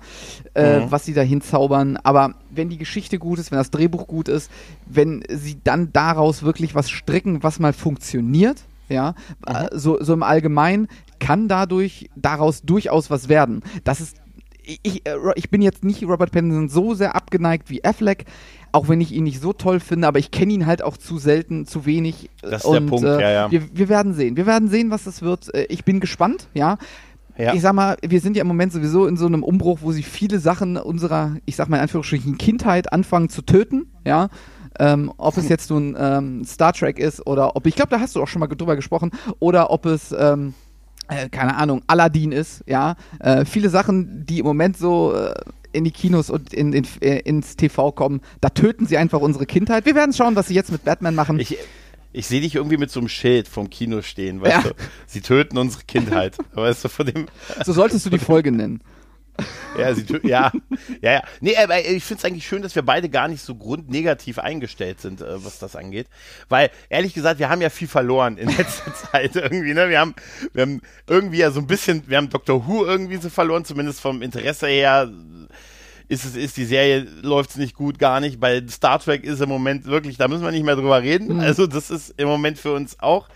äh, 0.54 0.80
mhm. 0.80 0.90
was 0.90 1.04
sie 1.04 1.14
da 1.14 1.22
hinzaubern. 1.22 1.98
Aber 1.98 2.34
wenn 2.50 2.68
die 2.68 2.78
Geschichte 2.78 3.18
gut 3.18 3.38
ist, 3.38 3.50
wenn 3.50 3.58
das 3.58 3.70
Drehbuch 3.70 4.06
gut 4.06 4.28
ist, 4.28 4.50
wenn 4.86 5.24
sie 5.28 5.58
dann 5.62 5.92
daraus 5.92 6.42
wirklich 6.42 6.74
was 6.74 6.90
stricken, 6.90 7.42
was 7.42 7.58
mal 7.58 7.72
funktioniert, 7.72 8.62
ja, 8.94 9.14
mhm. 9.46 9.68
so, 9.72 10.02
so 10.02 10.14
im 10.14 10.22
Allgemeinen 10.22 10.88
kann 11.18 11.48
dadurch 11.48 12.08
daraus 12.16 12.62
durchaus 12.62 13.10
was 13.10 13.28
werden. 13.28 13.62
Das 13.84 14.00
ist 14.00 14.16
ich, 14.82 15.06
äh, 15.06 15.16
ich 15.34 15.50
bin 15.50 15.62
jetzt 15.62 15.84
nicht 15.84 16.02
Robert 16.04 16.32
Pattinson 16.32 16.68
so 16.68 16.94
sehr 16.94 17.14
abgeneigt 17.14 17.70
wie 17.70 17.84
Affleck, 17.84 18.24
auch 18.72 18.88
wenn 18.88 19.00
ich 19.00 19.12
ihn 19.12 19.24
nicht 19.24 19.40
so 19.40 19.52
toll 19.52 19.80
finde, 19.80 20.08
aber 20.08 20.18
ich 20.18 20.30
kenne 20.30 20.52
ihn 20.52 20.66
halt 20.66 20.82
auch 20.82 20.96
zu 20.96 21.18
selten, 21.18 21.66
zu 21.66 21.86
wenig. 21.86 22.30
Das 22.42 22.62
ist 22.62 22.64
Und, 22.64 22.74
der 22.74 22.80
Punkt, 22.80 23.04
äh, 23.04 23.20
ja, 23.20 23.30
ja. 23.30 23.50
Wir, 23.50 23.62
wir, 23.72 23.88
werden 23.88 24.14
sehen. 24.14 24.36
Wir 24.36 24.46
werden 24.46 24.68
sehen, 24.68 24.90
was 24.90 25.04
das 25.04 25.22
wird. 25.22 25.54
Äh, 25.54 25.66
ich 25.68 25.84
bin 25.84 26.00
gespannt, 26.00 26.48
ja. 26.54 26.78
ja. 27.36 27.54
Ich 27.54 27.60
sag 27.60 27.74
mal, 27.74 27.96
wir 28.02 28.20
sind 28.20 28.36
ja 28.36 28.40
im 28.40 28.48
Moment 28.48 28.72
sowieso 28.72 29.06
in 29.06 29.16
so 29.16 29.26
einem 29.26 29.42
Umbruch, 29.42 29.78
wo 29.82 29.92
sie 29.92 30.02
viele 30.02 30.38
Sachen 30.38 30.76
unserer, 30.76 31.36
ich 31.44 31.56
sag 31.56 31.68
mal 31.68 31.76
in 31.76 31.82
Anführungsstrichen, 31.82 32.38
Kindheit 32.38 32.92
anfangen 32.92 33.28
zu 33.28 33.42
töten, 33.42 33.86
ja. 34.04 34.28
Ähm, 34.78 35.12
ob 35.16 35.36
es 35.36 35.48
jetzt 35.48 35.70
nun 35.70 35.96
ähm, 35.98 36.44
Star 36.44 36.72
Trek 36.72 36.98
ist 36.98 37.26
oder 37.26 37.56
ob, 37.56 37.66
ich 37.66 37.76
glaube, 37.76 37.90
da 37.90 38.00
hast 38.00 38.16
du 38.16 38.22
auch 38.22 38.28
schon 38.28 38.40
mal 38.40 38.46
drüber 38.48 38.76
gesprochen, 38.76 39.10
oder 39.38 39.70
ob 39.70 39.86
es, 39.86 40.12
ähm, 40.16 40.54
äh, 41.08 41.28
keine 41.28 41.56
Ahnung, 41.56 41.82
Aladdin 41.86 42.32
ist, 42.32 42.64
ja. 42.66 42.96
Äh, 43.20 43.44
viele 43.44 43.70
Sachen, 43.70 44.26
die 44.26 44.40
im 44.40 44.46
Moment 44.46 44.76
so 44.76 45.14
äh, 45.14 45.34
in 45.72 45.84
die 45.84 45.90
Kinos 45.90 46.30
und 46.30 46.54
in, 46.54 46.72
in, 46.72 46.86
äh, 47.00 47.18
ins 47.20 47.56
TV 47.56 47.92
kommen, 47.92 48.20
da 48.40 48.48
töten 48.48 48.86
sie 48.86 48.96
einfach 48.96 49.20
unsere 49.20 49.46
Kindheit. 49.46 49.86
Wir 49.86 49.94
werden 49.94 50.12
schauen, 50.12 50.36
was 50.36 50.48
sie 50.48 50.54
jetzt 50.54 50.72
mit 50.72 50.84
Batman 50.84 51.14
machen. 51.14 51.38
Ich, 51.38 51.58
ich 52.12 52.26
sehe 52.26 52.40
dich 52.40 52.54
irgendwie 52.54 52.76
mit 52.76 52.90
so 52.90 53.00
einem 53.00 53.08
Schild 53.08 53.48
vom 53.48 53.70
Kino 53.70 54.00
stehen, 54.00 54.40
weißt 54.40 54.64
ja. 54.64 54.70
du? 54.70 54.74
Sie 55.06 55.20
töten 55.20 55.58
unsere 55.58 55.82
Kindheit. 55.84 56.36
weißt 56.54 56.84
du, 56.84 56.88
von 56.88 57.06
dem. 57.06 57.26
So 57.64 57.72
solltest 57.72 58.06
du 58.06 58.10
die 58.10 58.18
Folge 58.20 58.52
nennen. 58.52 58.80
Ja, 59.78 59.94
sie, 59.94 60.04
ja, 60.22 60.52
ja, 61.00 61.12
ja. 61.12 61.22
Nee, 61.40 61.56
aber 61.56 61.80
ich 61.80 62.04
finde 62.04 62.18
es 62.20 62.24
eigentlich 62.24 62.46
schön, 62.46 62.62
dass 62.62 62.74
wir 62.74 62.82
beide 62.82 63.08
gar 63.08 63.28
nicht 63.28 63.42
so 63.42 63.54
grundnegativ 63.54 64.38
eingestellt 64.38 65.00
sind, 65.00 65.20
äh, 65.20 65.44
was 65.44 65.58
das 65.58 65.76
angeht. 65.76 66.06
Weil, 66.48 66.70
ehrlich 66.88 67.14
gesagt, 67.14 67.38
wir 67.38 67.48
haben 67.48 67.60
ja 67.60 67.70
viel 67.70 67.88
verloren 67.88 68.38
in 68.38 68.48
letzter 68.56 68.94
Zeit 68.94 69.36
irgendwie, 69.36 69.74
ne? 69.74 69.88
Wir 69.88 70.00
haben, 70.00 70.14
wir 70.52 70.62
haben 70.62 70.80
irgendwie 71.06 71.38
ja 71.38 71.50
so 71.50 71.60
ein 71.60 71.66
bisschen, 71.66 72.02
wir 72.06 72.16
haben 72.16 72.30
Doctor 72.30 72.66
Who 72.66 72.84
irgendwie 72.84 73.16
so 73.16 73.28
verloren, 73.28 73.64
zumindest 73.64 74.00
vom 74.00 74.22
Interesse 74.22 74.66
her 74.66 75.10
ist 76.08 76.24
es, 76.24 76.36
ist 76.36 76.56
die 76.56 76.64
Serie, 76.64 77.06
läuft 77.22 77.50
es 77.50 77.56
nicht 77.56 77.74
gut, 77.74 77.98
gar 77.98 78.20
nicht. 78.20 78.38
Bei 78.38 78.62
Star 78.68 78.98
Trek 78.98 79.24
ist 79.24 79.40
im 79.40 79.48
Moment 79.48 79.86
wirklich, 79.86 80.16
da 80.16 80.28
müssen 80.28 80.44
wir 80.44 80.50
nicht 80.50 80.64
mehr 80.64 80.76
drüber 80.76 81.02
reden. 81.02 81.34
Mhm. 81.34 81.40
Also, 81.40 81.66
das 81.66 81.90
ist 81.90 82.14
im 82.18 82.28
Moment 82.28 82.58
für 82.58 82.72
uns 82.72 83.00
auch. 83.00 83.28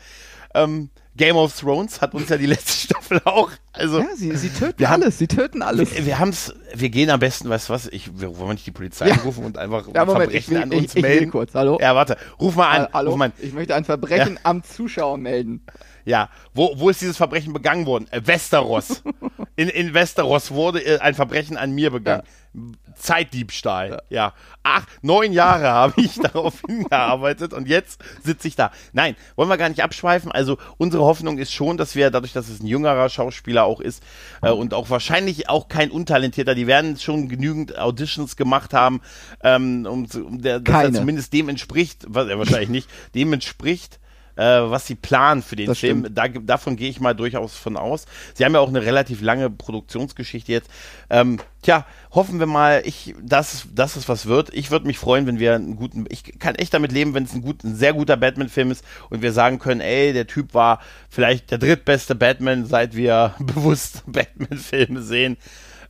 Ähm, 0.55 0.91
Game 1.19 1.37
of 1.37 1.55
Thrones 1.55 2.01
hat 2.01 2.15
uns 2.15 2.31
ja 2.31 2.39
die 2.39 2.47
letzte 2.55 2.73
Staffel 2.73 3.21
auch. 3.25 3.51
Also, 3.73 4.01
ja, 4.01 4.07
sie, 4.17 4.35
sie 4.37 4.49
töten 4.49 4.85
alles, 4.87 5.05
haben, 5.05 5.11
sie 5.13 5.27
töten 5.27 5.63
alles. 5.63 5.95
Wir, 5.95 6.07
wir 6.07 6.19
haben 6.19 6.31
es, 6.31 6.55
wir 6.75 6.89
gehen 6.89 7.11
am 7.11 7.21
besten, 7.21 7.51
weißt 7.51 7.69
du 7.69 7.73
was, 7.75 7.87
ich, 7.89 8.19
wir 8.19 8.39
wollen 8.39 8.53
nicht 8.53 8.67
die 8.67 8.71
Polizei 8.71 9.09
ja. 9.09 9.15
anrufen 9.15 9.45
und 9.45 9.59
einfach 9.59 9.87
ja, 9.95 10.05
Moment, 10.07 10.23
Verbrechen 10.23 10.55
will, 10.55 10.63
an 10.63 10.73
uns 10.73 10.95
ich, 10.95 11.03
melden. 11.03 11.25
Ich 11.27 11.31
kurz, 11.31 11.55
hallo? 11.55 11.79
Ja, 11.81 11.95
warte, 11.95 12.17
ruf 12.41 12.57
mal 12.57 12.71
an. 12.71 12.89
Hallo, 12.93 13.11
ruf 13.11 13.19
mal 13.19 13.27
an. 13.27 13.33
ich 13.39 13.53
möchte 13.53 13.75
ein 13.75 13.85
Verbrechen 13.85 14.35
ja. 14.35 14.41
am 14.45 14.63
Zuschauer 14.63 15.19
melden. 15.19 15.63
Ja, 16.05 16.31
wo, 16.55 16.73
wo 16.77 16.89
ist 16.89 17.03
dieses 17.03 17.19
Verbrechen 17.19 17.53
begangen 17.53 17.85
worden? 17.85 18.07
Äh, 18.11 18.23
Westeros. 18.25 19.03
in, 19.57 19.69
in 19.69 19.93
Westeros 19.93 20.53
wurde 20.53 20.81
äh, 20.81 20.99
ein 21.01 21.15
Verbrechen 21.15 21.59
an 21.59 21.73
mir 21.73 21.91
begangen. 21.91 22.23
Ja. 22.55 22.88
Zeitdiebstahl. 22.99 23.91
Ja. 23.91 23.99
ja. 24.11 24.35
Ach, 24.63 24.85
neun 25.03 25.33
Jahre 25.33 25.69
habe 25.69 26.01
ich 26.01 26.17
darauf 26.17 26.61
hingearbeitet 26.67 27.53
und 27.53 27.69
jetzt 27.69 28.03
sitze 28.23 28.49
ich 28.49 28.57
da. 28.57 28.71
Nein, 28.93 29.17
wollen 29.37 29.49
wir 29.49 29.57
gar 29.57 29.69
nicht 29.69 29.83
abschweifen. 29.83 30.31
Also 30.33 30.59
unsere 30.77 31.05
Hoffnung 31.05 31.39
ist 31.39 31.53
schon, 31.53 31.77
dass 31.77 31.95
wir, 31.95 32.11
dadurch, 32.11 32.33
dass 32.33 32.49
es 32.49 32.61
ein 32.61 32.67
jüngerer 32.67 33.09
Schauspieler 33.09 33.65
auch 33.65 33.81
ist 33.81 34.03
äh, 34.43 34.51
und 34.51 34.75
auch 34.75 34.91
wahrscheinlich 34.91 35.49
auch 35.49 35.69
kein 35.69 35.91
untalentierter, 35.91 36.55
die 36.55 36.67
werden 36.67 36.99
schon 36.99 37.29
genügend 37.29 37.79
Auditions 37.79 38.37
gemacht 38.37 38.75
haben, 38.75 39.01
ähm, 39.43 39.87
um, 39.89 40.07
um 40.07 40.43
der, 40.43 40.61
dass 40.61 40.85
er 40.85 40.93
zumindest 40.93 41.33
dem 41.33 41.49
entspricht, 41.49 42.05
was 42.09 42.29
er 42.29 42.39
wahrscheinlich 42.39 42.69
nicht, 42.69 42.89
dem 43.15 43.33
entspricht 43.33 43.99
äh, 44.39 44.71
was 44.71 44.87
sie 44.87 44.95
planen 44.95 45.43
für 45.43 45.57
den 45.57 45.67
das 45.67 45.79
Film. 45.79 46.07
Da, 46.15 46.29
davon 46.29 46.77
gehe 46.77 46.89
ich 46.89 47.01
mal 47.01 47.15
durchaus 47.15 47.57
von 47.57 47.77
aus. 47.77 48.07
Sie 48.35 48.45
haben 48.45 48.55
ja 48.55 48.61
auch 48.61 48.69
eine 48.69 48.83
relativ 48.83 49.21
lange 49.21 49.51
Produktionsgeschichte 49.51 50.53
jetzt. 50.53 50.71
Ähm, 51.11 51.41
tja, 51.63 51.85
hoffen 52.13 52.39
wir 52.39 52.47
mal, 52.47 52.83
ich, 52.85 53.15
dass, 53.21 53.67
dass 53.75 53.97
es 53.97 54.09
was 54.09 54.27
wird. 54.27 54.55
Ich 54.55 54.71
würde 54.71 54.87
mich 54.87 54.99
freuen, 54.99 55.27
wenn 55.27 55.41
wir 55.41 55.57
einen 55.57 55.75
guten, 55.75 56.07
ich 56.09 56.39
kann 56.39 56.55
echt 56.55 56.73
damit 56.73 56.93
leben, 56.93 57.15
wenn 57.15 57.25
es 57.25 57.35
ein, 57.35 57.43
gut, 57.43 57.65
ein 57.65 57.75
sehr 57.75 57.93
guter 57.93 58.17
Batman-Film 58.17 58.71
ist 58.71 58.85
und 59.11 59.23
wir 59.23 59.33
sagen 59.33 59.59
können, 59.59 59.81
ey, 59.81 60.13
der 60.13 60.29
Typ 60.29 60.55
war 60.55 60.79
vielleicht 61.11 61.51
der 61.51 61.59
drittbeste 61.59 62.15
Batman, 62.15 62.65
seit 62.65 62.95
wir 62.95 63.35
bewusst 63.41 64.05
Batman-Filme 64.07 65.03
sehen. 65.03 65.37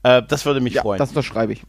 Äh, 0.02 0.22
das 0.26 0.46
würde 0.46 0.60
mich 0.60 0.74
ja, 0.74 0.82
freuen. 0.82 0.98
Das 0.98 1.10
unterschreibe 1.10 1.52
ich 1.52 1.62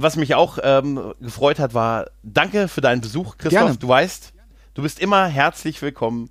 was 0.00 0.14
mich 0.14 0.36
auch 0.36 0.58
ähm, 0.62 1.12
gefreut 1.20 1.58
hat, 1.58 1.74
war 1.74 2.06
danke 2.22 2.68
für 2.68 2.80
deinen 2.80 3.00
Besuch, 3.00 3.36
Christoph. 3.36 3.64
Gerne. 3.64 3.76
Du 3.76 3.88
weißt, 3.88 4.32
Du 4.78 4.82
bist 4.82 5.00
immer 5.00 5.26
herzlich 5.26 5.82
willkommen 5.82 6.30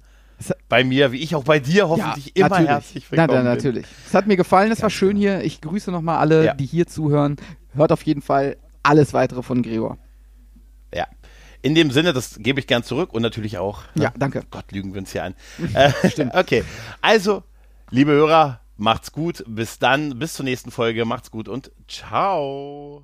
bei 0.70 0.86
mir, 0.86 1.12
wie 1.12 1.18
ich 1.18 1.36
auch 1.36 1.44
bei 1.44 1.60
dir 1.60 1.90
hoffentlich 1.90 2.28
ja, 2.28 2.32
immer 2.46 2.50
natürlich. 2.52 2.70
herzlich 2.70 3.12
willkommen. 3.12 3.30
Na, 3.34 3.44
na, 3.44 3.56
natürlich. 3.56 3.86
Es 4.06 4.14
hat 4.14 4.26
mir 4.26 4.38
gefallen, 4.38 4.72
es 4.72 4.82
war 4.82 4.90
schön 4.90 5.20
genau. 5.20 5.20
hier. 5.20 5.44
Ich 5.44 5.60
grüße 5.60 5.92
nochmal 5.92 6.20
alle, 6.20 6.46
ja. 6.46 6.54
die 6.54 6.66
hier 6.66 6.88
zuhören. 6.88 7.36
Hört 7.74 7.92
auf 7.92 8.04
jeden 8.04 8.22
Fall 8.22 8.56
alles 8.84 9.14
weitere 9.14 9.44
von 9.44 9.64
Gregor. 9.64 9.98
Ja. 10.96 11.08
In 11.62 11.76
dem 11.76 11.92
Sinne, 11.92 12.14
das 12.14 12.38
gebe 12.40 12.62
ich 12.62 12.68
gern 12.68 12.84
zurück 12.84 13.14
und 13.14 13.22
natürlich 13.22 13.58
auch. 13.58 13.82
Ne? 13.96 14.06
Ja, 14.06 14.14
danke. 14.18 14.44
Gott, 14.50 14.72
lügen 14.72 14.94
wir 14.94 15.02
uns 15.02 15.12
hier 15.12 15.26
an. 15.26 15.36
äh, 15.74 15.92
Stimmt. 16.10 16.34
Okay. 16.34 16.64
Also, 17.02 17.44
liebe 17.90 18.12
Hörer, 18.12 18.62
macht's 18.78 19.12
gut. 19.12 19.44
Bis 19.46 19.78
dann, 19.78 20.20
bis 20.20 20.36
zur 20.36 20.46
nächsten 20.46 20.72
Folge. 20.72 21.04
Macht's 21.04 21.32
gut 21.32 21.50
und 21.50 21.70
ciao. 21.90 23.04